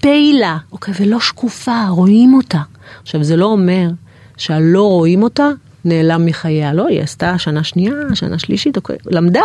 [0.00, 2.60] פעילה, אוקיי, ולא שקופה, רואים אותה.
[3.02, 3.88] עכשיו, זה לא אומר
[4.36, 5.48] שהלא רואים אותה
[5.88, 9.44] נעלם מחייה, לא, היא עשתה שנה שנייה, שנה שלישית, אוקיי, למדה.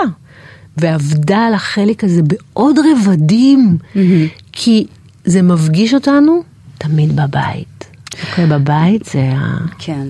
[0.78, 3.78] ועבדה על החלק הזה בעוד רבדים,
[4.52, 4.88] כי
[5.26, 6.44] זה מפגיש אותנו
[6.78, 7.86] תמיד בבית.
[8.30, 9.58] אוקיי, בבית זה, ה...
[9.80, 10.08] כן.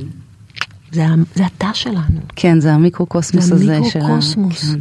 [0.91, 1.05] זה.
[1.35, 2.19] זה התא שלנו.
[2.35, 3.75] כן, זה המיקרוקוסמוס זה הזה של ה...
[3.75, 4.73] המיקרוקוסמוס.
[4.73, 4.79] כן.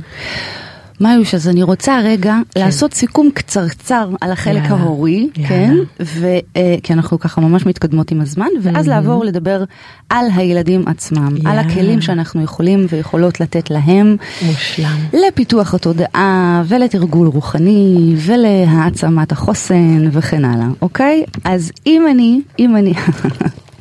[1.01, 5.49] מיוש, אז אני רוצה רגע לעשות סיכום קצרצר על החלק יאללה, ההורי, יאללה.
[5.49, 5.75] כן?
[6.01, 6.27] ו,
[6.57, 9.65] אה, כי אנחנו ככה ממש מתקדמות עם הזמן, ואז לעבור לדבר
[10.09, 11.61] על הילדים עצמם, על יאללה.
[11.61, 14.17] הכלים שאנחנו יכולים ויכולות לתת להם.
[14.47, 14.97] מושלם.
[15.29, 21.25] לפיתוח התודעה ולתרגול רוחני ולהעצמת החוסן וכן הלאה, אוקיי?
[21.45, 22.93] אז אם אני, אם אני.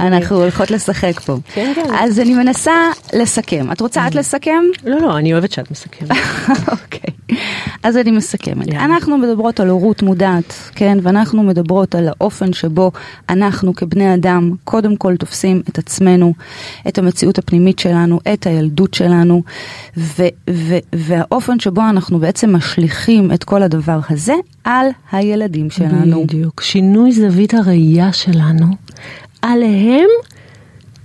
[0.00, 1.36] אנחנו הולכות לשחק פה.
[1.54, 1.94] כן, כן.
[1.98, 2.72] אז אני מנסה
[3.12, 3.72] לסכם.
[3.72, 4.62] את רוצה את לסכם?
[4.84, 6.10] לא, לא, אני אוהבת שאת מסכמת.
[6.72, 7.38] אוקיי.
[7.82, 8.68] אז אני מסכמת.
[8.74, 10.98] אנחנו מדברות על הורות מודעת, כן?
[11.02, 12.92] ואנחנו מדברות על האופן שבו
[13.28, 16.34] אנחנו כבני אדם קודם כל תופסים את עצמנו,
[16.88, 19.42] את המציאות הפנימית שלנו, את הילדות שלנו,
[20.92, 26.24] והאופן שבו אנחנו בעצם משליכים את כל הדבר הזה על הילדים שלנו.
[26.24, 26.60] בדיוק.
[26.60, 28.66] שינוי זווית הראייה שלנו
[29.42, 30.08] עליהם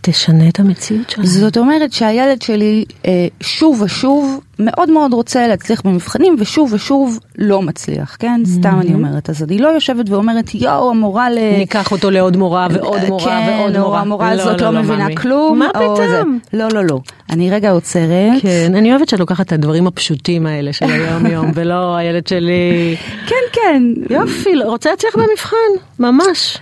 [0.05, 1.27] תשנה את המציאות שלנו.
[1.27, 7.61] זאת אומרת שהילד שלי אה, שוב ושוב מאוד מאוד רוצה להצליח במבחנים ושוב ושוב לא
[7.61, 8.41] מצליח, כן?
[8.45, 9.29] סתם אני אומרת.
[9.29, 11.37] אז אני לא יושבת ואומרת יואו המורה ל...
[11.57, 14.01] ניקח אותו לעוד מורה ועוד מורה כן, ועוד מורה.
[14.01, 15.15] המורה הזאת לא, מבינה מאמי.
[15.15, 15.59] כלום.
[15.59, 16.07] מה או זה.
[16.07, 16.39] פתאום?
[16.53, 16.99] לא, לא, לא.
[17.29, 18.41] אני רגע עוצרת.
[18.41, 22.95] כן, אני אוהבת שאת לוקחת את הדברים הפשוטים האלה של היום יום, ולא הילד שלי...
[23.27, 23.83] כן, כן.
[24.09, 25.55] יופי, לא, רוצה להצליח במבחן,
[25.99, 26.57] ממש.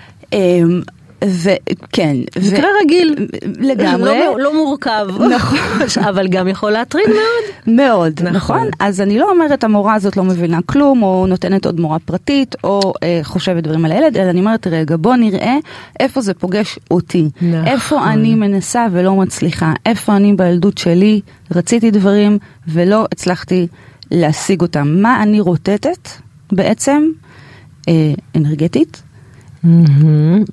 [1.24, 2.16] וכן.
[2.40, 3.28] ו- מקרה רגיל.
[3.60, 4.20] לגמרי.
[4.20, 5.08] לא, לא מורכב.
[5.36, 5.60] נכון.
[6.10, 7.76] אבל גם יכול להטריד מאוד.
[7.76, 8.36] מאוד, נכון.
[8.36, 8.56] נכון.
[8.58, 8.70] נכון?
[8.80, 12.94] אז אני לא אומרת המורה הזאת לא מבינה כלום, או נותנת עוד מורה פרטית, או
[13.04, 15.58] אה, חושבת דברים על הילד, אלא אני אומרת, רגע, בוא נראה
[16.00, 17.30] איפה זה פוגש אותי.
[17.42, 17.68] נכון.
[17.68, 19.74] איפה אני מנסה ולא מצליחה.
[19.86, 21.22] איפה אני בילדות שלי
[21.56, 23.68] רציתי דברים ולא הצלחתי
[24.12, 24.88] להשיג אותם.
[25.02, 26.10] מה אני רוטטת,
[26.52, 27.04] בעצם
[27.90, 29.02] אה, אנרגטית.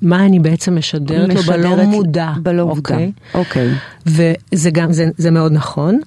[0.01, 2.31] מה אני בעצם משדרת לו בלא מודע.
[2.43, 3.11] בלא מודע, אוקיי.
[3.33, 3.69] אוקיי.
[4.05, 5.99] וזה גם, זה, זה מאוד נכון.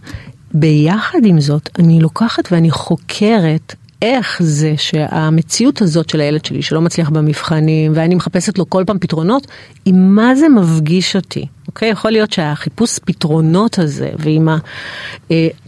[0.55, 6.81] ביחד עם זאת, אני לוקחת ואני חוקרת איך זה שהמציאות הזאת של הילד שלי שלא
[6.81, 9.47] מצליח במבחנים ואני מחפשת לו כל פעם פתרונות,
[9.85, 11.47] עם מה זה מפגיש אותי.
[11.67, 11.89] אוקיי?
[11.89, 14.49] יכול להיות שהחיפוש פתרונות הזה ועם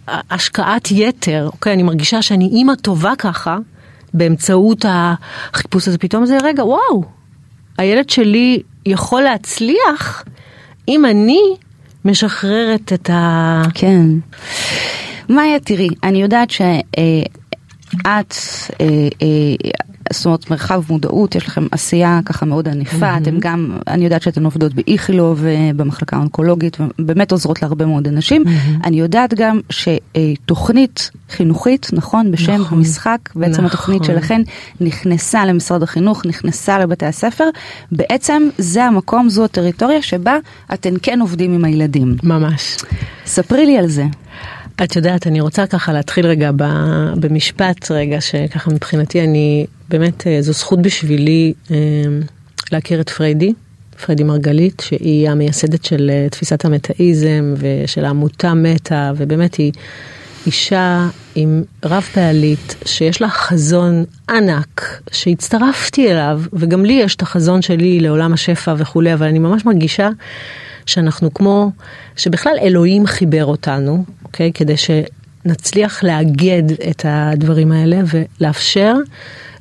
[0.09, 1.73] ההשקעת יתר, אוקיי?
[1.73, 3.59] אני מרגישה שאני אימא טובה ככה,
[4.15, 7.05] באמצעות החיפוש הזה, פתאום זה רגע, וואו,
[7.79, 10.25] הילד שלי יכול להצליח
[10.89, 11.41] אם אני
[12.05, 13.63] משחררת את ה...
[13.75, 14.07] כן.
[15.29, 16.67] מאיה, תראי, אני יודעת שאת,
[16.99, 17.23] אה,
[19.23, 19.71] אה,
[20.13, 24.45] זאת אומרת, מרחב מודעות, יש לכם עשייה ככה מאוד ענפה, אתם גם, אני יודעת שאתן
[24.45, 25.45] עובדות באיכילוב,
[25.77, 28.45] במחלקה האונקולוגית, ובאמת עוזרות להרבה מאוד אנשים.
[28.85, 33.65] אני יודעת גם שתוכנית חינוכית, נכון, בשם נכון, המשחק, בעצם נכון.
[33.65, 34.43] התוכנית שלכן
[34.81, 37.45] נכנסה למשרד החינוך, נכנסה לבתי הספר,
[37.93, 40.37] בעצם זה המקום, זו הטריטוריה שבה
[40.75, 42.17] אתן כן עובדים עם הילדים.
[42.23, 42.77] ממש.
[43.27, 44.05] ספרי לי על זה.
[44.85, 46.51] את יודעת, אני רוצה ככה להתחיל רגע
[47.17, 51.77] במשפט רגע, שככה מבחינתי אני, באמת אה, זו זכות בשבילי אה,
[52.73, 53.53] להכיר את פריידי,
[54.05, 59.73] פריידי מרגלית, שהיא המייסדת של אה, תפיסת המטאיזם ושל העמותה מטא, ובאמת היא
[60.47, 67.63] אישה עם רב פעלית, שיש לה חזון ענק, שהצטרפתי אליו, וגם לי יש את החזון
[67.63, 70.09] שלי לעולם השפע וכולי, אבל אני ממש מרגישה
[70.87, 71.71] שאנחנו כמו,
[72.17, 74.53] שבכלל אלוהים חיבר אותנו, אוקיי?
[74.53, 78.95] כדי שנצליח לאגד את הדברים האלה ולאפשר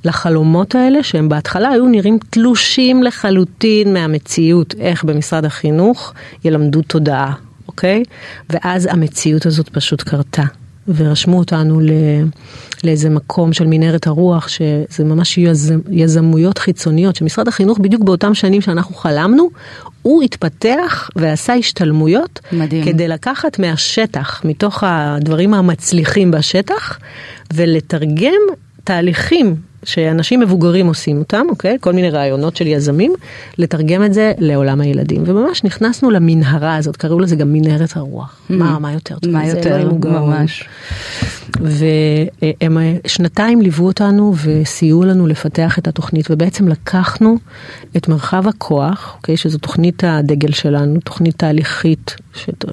[0.06, 7.34] לחלומות האלה, שהם בהתחלה היו נראים תלושים לחלוטין מהמציאות, איך במשרד החינוך ילמדו תודעה,
[7.68, 8.04] אוקיי?
[8.50, 10.44] ואז המציאות הזאת פשוט קרתה.
[10.88, 11.90] ורשמו אותנו ל,
[12.84, 18.62] לאיזה מקום של מנהרת הרוח, שזה ממש יזמ, יזמויות חיצוניות, שמשרד החינוך בדיוק באותם שנים
[18.62, 19.50] שאנחנו חלמנו,
[20.02, 22.86] הוא התפתח ועשה השתלמויות, מדהים.
[22.86, 27.00] כדי לקחת מהשטח, מתוך הדברים המצליחים בשטח,
[27.54, 28.42] ולתרגם
[28.84, 31.78] תהליכים שאנשים מבוגרים עושים אותם, אוקיי?
[31.82, 33.14] כל מיני רעיונות של יזמים,
[33.58, 35.24] לתרגם את זה לעולם הילדים.
[35.26, 38.36] וממש נכנסנו למנהרה הזאת, קראו לזה גם מנהרת הרוח.
[38.50, 39.32] מה, מה יותר טוב?
[39.32, 40.14] מה יותר, גאון.
[40.14, 40.64] ממש.
[41.62, 42.78] והם
[43.08, 47.38] שנתיים ליוו אותנו וסייעו לנו לפתח את התוכנית, ובעצם לקחנו
[47.98, 52.16] את מרחב הכוח, אוקיי, שזו תוכנית הדגל שלנו, תוכנית תהליכית,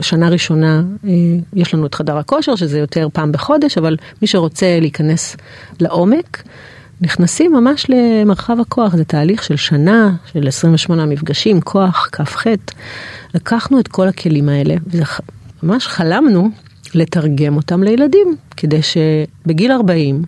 [0.00, 1.10] שנה ראשונה אה,
[1.54, 5.36] יש לנו את חדר הכושר, שזה יותר פעם בחודש, אבל מי שרוצה להיכנס
[5.80, 6.42] לעומק,
[7.00, 12.44] נכנסים ממש למרחב הכוח, זה תהליך של שנה, של 28 מפגשים, כוח, כ"ח.
[13.34, 14.74] לקחנו את כל הכלים האלה,
[15.62, 16.50] וממש חלמנו
[16.94, 20.22] לתרגם אותם לילדים, כדי שבגיל 40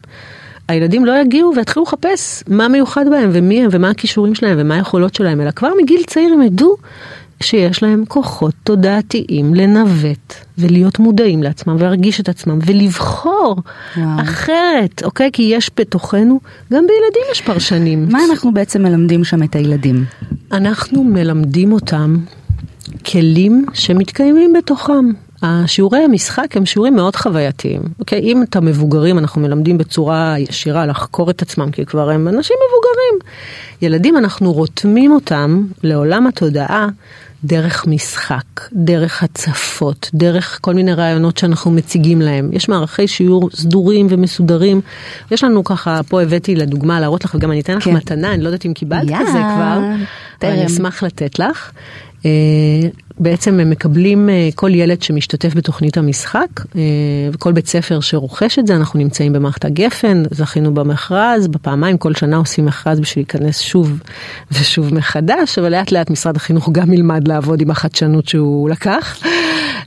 [0.69, 5.15] הילדים לא יגיעו ויתחילו לחפש מה מיוחד בהם ומי הם ומה הכישורים שלהם ומה היכולות
[5.15, 6.77] שלהם, אלא כבר מגיל צעיר הם ידעו
[7.43, 13.57] שיש להם כוחות תודעתיים לנווט ולהיות מודעים לעצמם ולהרגיש את עצמם ולבחור
[13.97, 14.23] וואו.
[14.23, 15.31] אחרת, אוקיי?
[15.33, 16.41] כי יש בתוכנו,
[16.73, 18.09] גם בילדים יש פרשנים.
[18.11, 20.05] מה אנחנו בעצם מלמדים שם את הילדים?
[20.53, 22.17] אנחנו מלמדים אותם
[23.05, 25.11] כלים שמתקיימים בתוכם.
[25.43, 27.83] השיעורי המשחק הם שיעורים מאוד חווייתיים.
[27.99, 28.19] אוקיי?
[28.21, 33.33] אם את המבוגרים אנחנו מלמדים בצורה ישירה לחקור את עצמם, כי כבר הם אנשים מבוגרים.
[33.83, 36.89] ילדים אנחנו רותמים אותם לעולם התודעה
[37.45, 42.51] דרך משחק, דרך הצפות, דרך כל מיני רעיונות שאנחנו מציגים להם.
[42.53, 44.81] יש מערכי שיעור סדורים ומסודרים.
[45.31, 47.93] יש לנו ככה, פה הבאתי לדוגמה להראות לך, וגם אני אתן לך כן.
[47.93, 49.81] מתנה, אני לא יודעת אם קיבלת יא, כזה כבר,
[50.43, 50.49] אבל.
[50.49, 51.73] אני אשמח לתת לך.
[53.19, 56.81] בעצם הם מקבלים אה, כל ילד שמשתתף בתוכנית המשחק, אה,
[57.33, 62.37] וכל בית ספר שרוכש את זה, אנחנו נמצאים במערכת הגפן, זכינו במכרז, בפעמיים כל שנה
[62.37, 63.99] עושים מכרז בשביל להיכנס שוב
[64.53, 69.19] ושוב מחדש, אבל לאט לאט משרד החינוך גם ילמד לעבוד עם החדשנות שהוא לקח.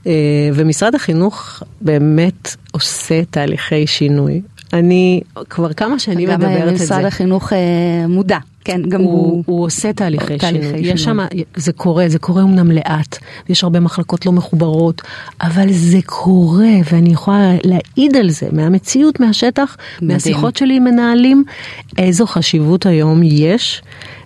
[0.07, 0.11] אה,
[0.53, 4.41] ומשרד החינוך באמת עושה תהליכי שינוי.
[4.73, 6.84] אני כבר כמה שנים גם מדברת את זה.
[6.84, 7.53] משרד החינוך
[8.07, 9.43] מודע, כן, גם הוא, הוא...
[9.45, 10.39] הוא עושה תהליכי.
[10.39, 10.80] שינוי.
[10.80, 11.20] יש שם,
[11.55, 13.18] זה קורה, זה קורה אמנם לאט,
[13.49, 15.01] יש הרבה מחלקות לא מחוברות,
[15.41, 20.11] אבל זה קורה, ואני יכולה להעיד על זה מהמציאות, מהשטח, מדהים.
[20.11, 21.43] מהשיחות שלי עם מנהלים,
[21.97, 23.82] איזו חשיבות היום יש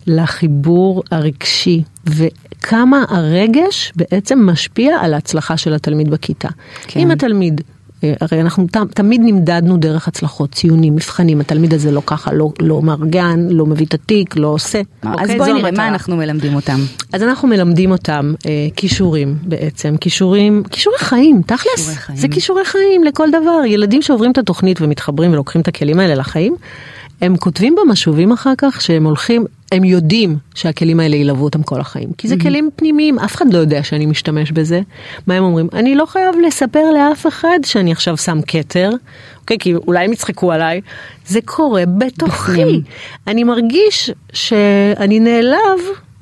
[0.08, 6.50] לחיבור הרגשי, וכמה הרגש בעצם משפיע על ההצלחה של התלמיד בכיתה.
[6.88, 7.00] כן.
[7.00, 7.62] אם התלמיד...
[8.04, 12.52] אה, הרי אנחנו ת, תמיד נמדדנו דרך הצלחות, ציונים, מבחנים, התלמיד הזה לא ככה, לא,
[12.62, 14.82] לא מארגן, לא מביא את התיק, לא עושה.
[15.02, 15.38] אז אוקיי?
[15.38, 15.72] בואי זו נראה.
[15.72, 16.80] מה אנחנו מלמדים אותם.
[17.14, 21.98] אז אנחנו מלמדים אותם אה, כישורים בעצם, כישורים, כישורי חיים, תכלס.
[22.14, 23.66] זה כישורי חיים לכל דבר.
[23.66, 26.56] ילדים שעוברים את התוכנית ומתחברים ולוקחים את הכלים האלה לחיים,
[27.22, 32.10] הם כותבים במשובים אחר כך שהם הולכים, הם יודעים שהכלים האלה ילוו אותם כל החיים.
[32.18, 34.82] כי זה כלים פנימיים, אף אחד לא יודע שאני משתמש בזה.
[35.28, 35.68] מה הם אומרים?
[35.74, 38.90] אני לא חייב לספר לאף אחד שאני עכשיו שם כתר,
[39.42, 39.58] אוקיי?
[39.60, 40.82] כי אולי הם יצחקו עליי.
[41.26, 42.82] זה קורה בתוכי.
[43.28, 45.80] אני מרגיש שאני נעלב.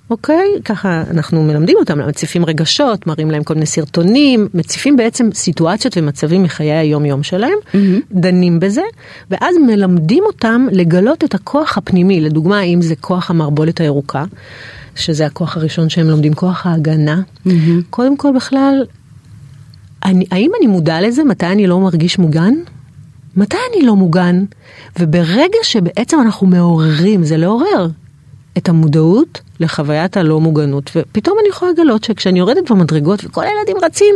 [0.10, 0.48] אוקיי?
[0.66, 6.44] ככה אנחנו מלמדים אותם, מציפים רגשות, מראים להם כל מיני סרטונים, מציפים בעצם סיטואציות ומצבים
[6.44, 7.58] מחיי היום יום שלהם,
[8.12, 8.82] דנים בזה,
[9.32, 14.24] ואז מלמדים אותם לגלות את הכוח הפנימי, לדוגמה אם זה כוח המערבולת הירוקה,
[14.96, 17.22] שזה הכוח הראשון שהם לומדים, כוח ההגנה,
[17.90, 18.86] קודם כל בכלל,
[20.06, 21.24] אני, האם אני מודע לזה?
[21.24, 22.54] מתי אני לא מרגיש מוגן?
[23.38, 24.46] מתי אני לא מוגן?
[25.00, 27.88] וברגע שבעצם אנחנו מעוררים, זה לעורר
[28.58, 34.16] את המודעות לחוויית הלא מוגנות, ופתאום אני יכולה לגלות שכשאני יורדת במדרגות וכל הילדים רצים,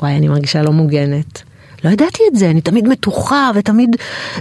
[0.00, 1.42] וואי, אני מרגישה לא מוגנת.
[1.84, 3.96] לא ידעתי את זה, אני תמיד מתוחה ותמיד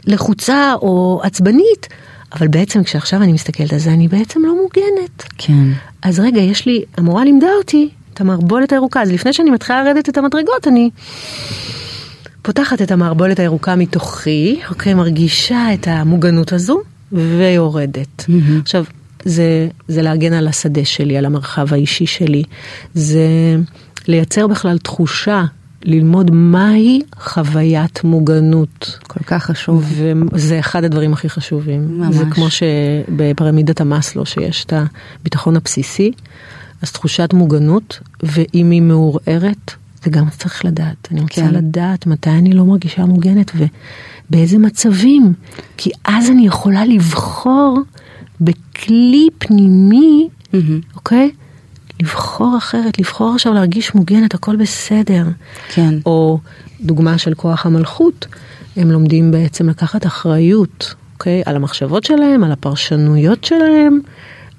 [0.05, 1.87] לחוצה או עצבנית,
[2.33, 5.23] אבל בעצם כשעכשיו אני מסתכלת על זה, אני בעצם לא מוגנת.
[5.37, 5.67] כן.
[6.01, 10.09] אז רגע, יש לי, המורה לימדה אותי את המערבולת הירוקה, אז לפני שאני מתחילה לרדת
[10.09, 10.89] את המדרגות, אני
[12.41, 18.25] פותחת את המערבולת הירוקה מתוכי, אוקיי, מרגישה את המוגנות הזו, ויורדת.
[18.27, 18.59] מהמם.
[18.59, 18.83] עכשיו,
[19.25, 22.43] זה, זה להגן על השדה שלי, על המרחב האישי שלי.
[22.93, 23.27] זה
[24.07, 25.45] לייצר בכלל תחושה,
[25.83, 28.99] ללמוד מהי חוויית מוגנות.
[29.07, 29.93] כל כך חשוב.
[30.31, 31.99] וזה אחד הדברים הכי חשובים.
[31.99, 32.15] ממש.
[32.15, 34.73] זה כמו שבפירמידת המאסלו, שיש את
[35.19, 36.11] הביטחון הבסיסי,
[36.81, 41.07] אז תחושת מוגנות, ואם היא מעורערת, זה גם צריך לדעת.
[41.11, 41.53] אני רוצה כן.
[41.53, 45.33] לדעת מתי אני לא מרגישה מוגנת ובאיזה מצבים.
[45.77, 47.79] כי אז אני יכולה לבחור
[48.41, 50.79] בכלי פנימי, מהמם.
[50.95, 51.31] אוקיי?
[52.01, 55.23] לבחור אחרת, לבחור עכשיו להרגיש מוגנת, הכל בסדר.
[55.73, 55.93] כן.
[56.05, 56.39] או
[56.81, 58.25] דוגמה של כוח המלכות,
[58.75, 61.41] הם לומדים בעצם לקחת אחריות, אוקיי?
[61.45, 63.99] על המחשבות שלהם, על הפרשנויות שלהם,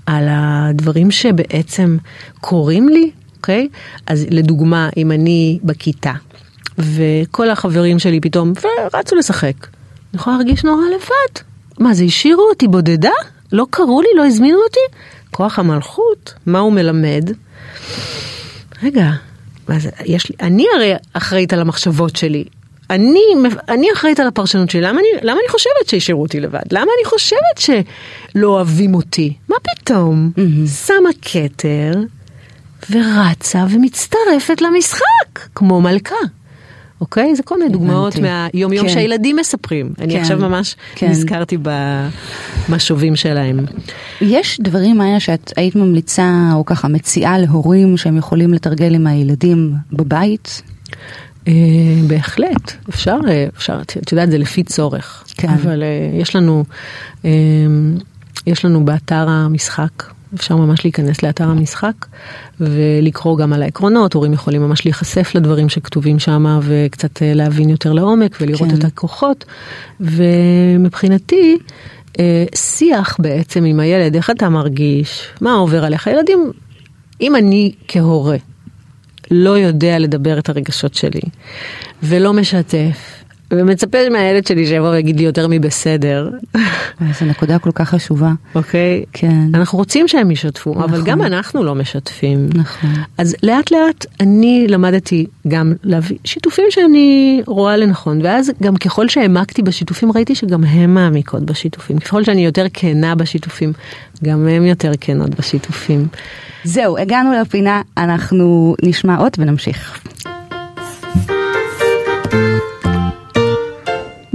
[0.06, 1.96] על הדברים שבעצם
[2.40, 3.68] קורים לי, אוקיי?
[4.06, 6.12] אז לדוגמה, אם אני בכיתה,
[6.78, 8.52] וכל החברים שלי פתאום
[8.94, 9.66] רצו לשחק,
[10.12, 11.42] אני יכולה להרגיש נורא לבד.
[11.78, 13.10] מה, זה השאירו אותי בודדה?
[13.52, 14.08] לא קראו לי?
[14.16, 14.96] לא הזמינו אותי?
[15.30, 17.30] כוח המלכות, מה הוא מלמד?
[18.82, 19.10] רגע,
[19.78, 22.44] זה, יש לי, אני הרי אחראית על המחשבות שלי.
[22.90, 23.20] אני,
[23.68, 26.72] אני אחראית על הפרשנות שלי, למה אני, למה אני חושבת שהשאירו אותי לבד?
[26.72, 29.34] למה אני חושבת שלא אוהבים אותי?
[29.48, 30.30] מה פתאום?
[30.36, 30.66] מהמם.
[30.66, 31.92] שמה כתר
[32.90, 36.16] ורצה ומצטרפת למשחק, כמו מלכה.
[37.00, 37.34] אוקיי?
[37.36, 38.28] זה כל מיני דוגמאות הבנתי.
[38.52, 38.92] מהיום יום כן.
[38.92, 39.92] שהילדים מספרים.
[39.98, 41.08] אני כן, עכשיו ממש כן.
[41.10, 41.56] נזכרתי
[42.68, 43.60] במשובים שלהם.
[44.20, 49.74] יש דברים, מאיה, שאת היית ממליצה, או ככה מציעה להורים שהם יכולים לתרגל עם הילדים
[49.92, 50.62] בבית?
[51.48, 51.52] אה,
[52.06, 55.24] בהחלט, אפשר, אה, אפשר, את יודעת, זה לפי צורך.
[55.36, 55.48] כן.
[55.48, 56.64] אבל אה, יש לנו,
[57.24, 57.30] אה,
[58.46, 62.06] יש לנו באתר המשחק, אפשר ממש להיכנס לאתר המשחק
[62.60, 67.92] ולקרוא גם על העקרונות, הורים יכולים ממש להיחשף לדברים שכתובים שם וקצת אה, להבין יותר
[67.92, 68.76] לעומק ולראות כן.
[68.78, 69.44] את הכוחות.
[70.00, 71.58] ומבחינתי,
[72.18, 76.06] אה, שיח בעצם עם הילד, איך אתה מרגיש, מה עובר עליך.
[76.06, 76.52] ילדים,
[77.20, 78.36] אם אני כהורה
[79.30, 81.20] לא יודע לדבר את הרגשות שלי,
[82.02, 83.19] ולא משתף,
[83.50, 86.30] ומצפה מהילד שלי שיבוא ויגיד לי יותר מבסדר,
[87.20, 88.32] זו נקודה כל כך חשובה.
[88.54, 89.04] אוקיי?
[89.12, 89.54] כן.
[89.54, 91.04] אנחנו רוצים שהם ישתפו, אבל נכון.
[91.04, 92.48] גם אנחנו לא משתפים.
[92.54, 92.90] נכון.
[93.18, 99.62] אז לאט לאט אני למדתי גם להביא שיתופים שאני רואה לנכון, ואז גם ככל שהעמקתי
[99.62, 101.98] בשיתופים ראיתי שגם הן מעמיקות בשיתופים.
[101.98, 103.72] ככל שאני יותר כנה בשיתופים,
[104.24, 106.06] גם הן יותר כנות בשיתופים.
[106.64, 110.00] זהו, הגענו לפינה, אנחנו נשמע עוד ונמשיך.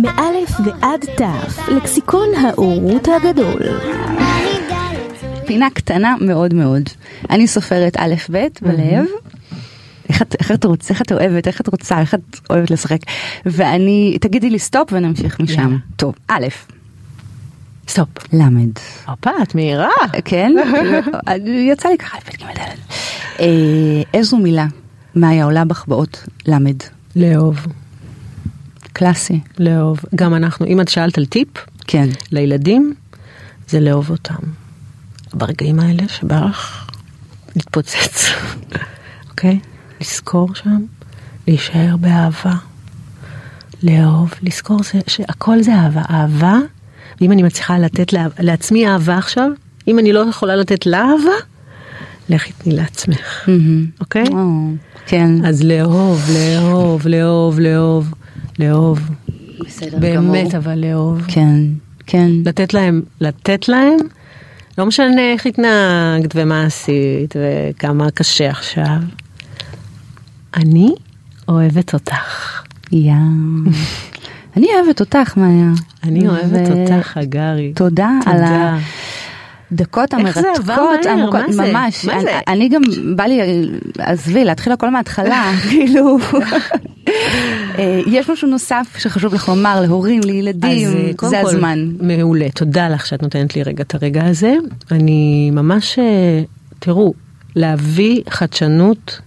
[0.05, 3.61] מאלף ועד תף, לקסיקון האורות הגדול.
[5.45, 6.83] פינה קטנה מאוד מאוד.
[7.29, 9.05] אני סופרת א' ב' בלב.
[10.09, 12.97] איך את, איך את רוצה, איך את אוהבת, איך את רוצה, איך את אוהבת לשחק.
[13.45, 15.61] ואני, תגידי לי סטופ ונמשיך משם.
[15.61, 15.75] יאללה.
[15.95, 16.45] טוב, א',
[17.87, 18.09] סטופ.
[18.33, 18.69] למד.
[19.07, 19.89] הופה, את מהירה.
[20.25, 20.53] כן?
[21.71, 22.75] יצא לי ככה, ב', ג', ד'.
[23.39, 23.47] אה,
[24.13, 24.65] איזו מילה
[25.15, 26.77] מאיה עולה בך באות למד.
[27.15, 27.67] לאהוב,
[28.95, 29.39] קלאסי.
[29.59, 29.99] לאהוב.
[30.15, 31.47] גם אנחנו, אם את שאלת על טיפ
[31.87, 32.09] כן.
[32.31, 32.93] לילדים,
[33.69, 34.35] זה לאהוב אותם.
[35.33, 36.87] ברגעים האלה שבא לך
[37.55, 38.25] להתפוצץ,
[39.29, 39.59] אוקיי?
[40.01, 40.81] לזכור שם,
[41.47, 42.53] להישאר באהבה,
[43.83, 46.01] לאהוב, לזכור זה, שהכל זה אהבה.
[46.09, 46.57] אהבה,
[47.21, 49.49] ואם אני מצליחה לתת לה, לעצמי אהבה עכשיו,
[49.87, 51.37] אם אני לא יכולה לתת לה אהבה,
[52.29, 53.49] לכי תני לעצמך.
[53.99, 54.23] אוקיי?
[54.23, 54.71] וואו,
[55.05, 55.45] כן.
[55.45, 58.13] אז לאהוב, לאהוב, לאהוב, לאהוב,
[58.59, 58.99] לאהוב.
[59.59, 61.21] בסדר באמת אבל לאהוב.
[61.27, 61.55] כן.
[62.05, 62.29] כן.
[62.45, 63.97] לתת להם, לתת להם,
[64.77, 68.97] לא משנה איך התנהגת ומה עשית וכמה קשה עכשיו.
[70.55, 70.89] אני
[71.47, 72.61] אוהבת אותך.
[72.91, 73.13] יא.
[74.57, 75.71] אני אוהבת אותך, מאיה.
[76.03, 77.73] אני אוהבת אותך, הגרי.
[77.75, 78.77] תודה על תודה.
[79.71, 80.09] הדקות
[81.03, 81.61] זה המרתקות, זה?
[81.71, 82.05] ממש.
[82.05, 82.39] מה אני- זה?
[82.47, 82.81] אני גם,
[83.15, 83.39] בא לי,
[83.99, 86.17] עזבי, להתחיל הכל מההתחלה, כאילו.
[87.77, 91.89] אה, יש משהו נוסף שחשוב לך לומר להורים, לילדים, אה, זה כל, הזמן.
[92.01, 94.53] מעולה, תודה לך שאת נותנת לי רגע את הרגע הזה.
[94.91, 96.41] אני ממש, אה,
[96.79, 97.13] תראו,
[97.55, 99.19] להביא חדשנות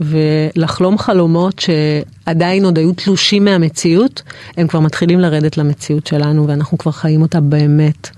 [0.00, 4.22] ולחלום חלומות שעדיין עוד היו תלושים מהמציאות,
[4.56, 8.10] הם כבר מתחילים לרדת למציאות שלנו ואנחנו כבר חיים אותה באמת.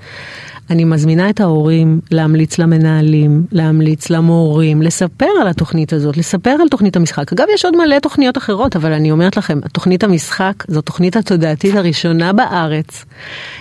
[0.70, 6.96] אני מזמינה את ההורים להמליץ למנהלים, להמליץ למורים, לספר על התוכנית הזאת, לספר על תוכנית
[6.96, 7.32] המשחק.
[7.32, 11.74] אגב, יש עוד מלא תוכניות אחרות, אבל אני אומרת לכם, תוכנית המשחק זו תוכנית התודעתית
[11.74, 13.04] הראשונה בארץ.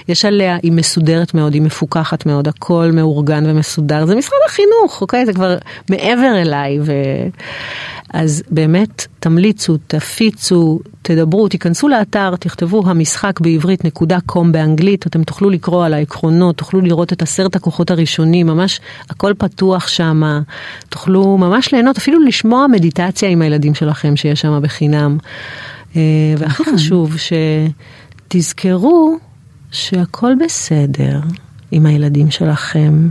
[0.08, 4.06] יש עליה, היא מסודרת מאוד, היא מפוקחת מאוד, הכל מאורגן ומסודר.
[4.06, 5.26] זה משרד החינוך, אוקיי?
[5.26, 5.58] זה כבר
[5.90, 6.80] מעבר אליי.
[6.82, 6.94] ו...
[8.14, 15.50] אז באמת, תמליצו, תפיצו, תדברו, תיכנסו לאתר, תכתבו המשחק בעברית נקודה קום באנגלית, אתם תוכלו
[15.50, 18.80] לקרוא על העקרונות, תוכלו לראות את עשרת הכוחות הראשונים, ממש
[19.10, 20.42] הכל פתוח שם,
[20.90, 25.18] תוכלו ממש ליהנות, אפילו לשמוע מדיטציה עם הילדים שלכם שיש שם בחינם.
[25.96, 26.02] אה,
[26.38, 27.16] והכי חשוב,
[28.28, 29.18] שתזכרו
[29.72, 31.20] שהכל בסדר
[31.72, 33.08] עם הילדים שלכם.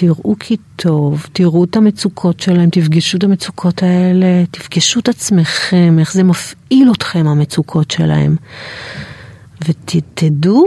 [0.00, 6.12] תראו כי טוב, תראו את המצוקות שלהם, תפגשו את המצוקות האלה, תפגשו את עצמכם, איך
[6.12, 8.36] זה מפעיל אתכם המצוקות שלהם.
[9.68, 10.66] ותדעו,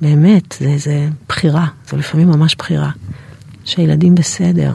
[0.00, 2.90] באמת, זה, זה בחירה, זה לפעמים ממש בחירה,
[3.64, 4.72] שהילדים בסדר.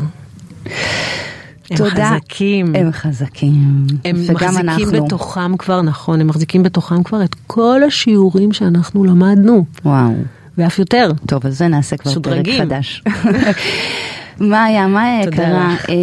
[1.70, 2.12] הם תודה.
[2.16, 2.76] חזקים.
[2.76, 3.88] הם חזקים.
[4.06, 5.06] הם מחזיקים אנחנו.
[5.06, 10.14] בתוכם כבר, נכון, הם מחזיקים בתוכם כבר את כל השיעורים שאנחנו למדנו, וואו.
[10.60, 11.12] ואף יותר.
[11.28, 12.46] טוב, על זה נעשה כבר פרק.
[12.60, 13.04] חדש.
[14.42, 15.76] מאיה, מאיה תודה יקרה.
[15.90, 15.96] אה,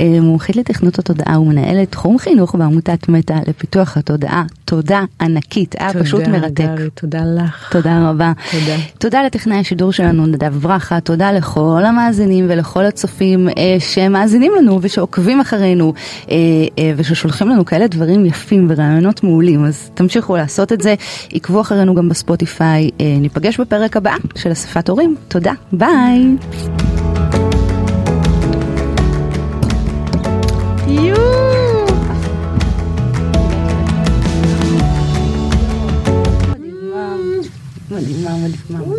[0.00, 4.44] אה, מומחית לתכנות התודעה ומנהלת תחום חינוך בעמותת מטא לפיתוח התודעה.
[4.64, 6.68] תודה ענקית, היה פשוט מרתק.
[6.94, 7.68] תודה לך.
[7.72, 8.32] תודה רבה.
[8.50, 8.76] תודה.
[8.98, 15.40] תודה לטכנאי השידור שלנו נדב ברכה, תודה לכל המאזינים ולכל הצופים אה, שמאזינים לנו ושעוקבים
[15.40, 15.92] אחרינו
[16.96, 20.94] וששולחים לנו כאלה דברים יפים ורעיונות מעולים, אז תמשיכו לעשות את זה,
[21.32, 26.36] עקבו אחרינו גם בספוטיפיי, ניפגש בפרק הבא של אספת הורים, תודה, ביי.
[38.00, 38.89] מדהימה, מדהימה, מדהימה.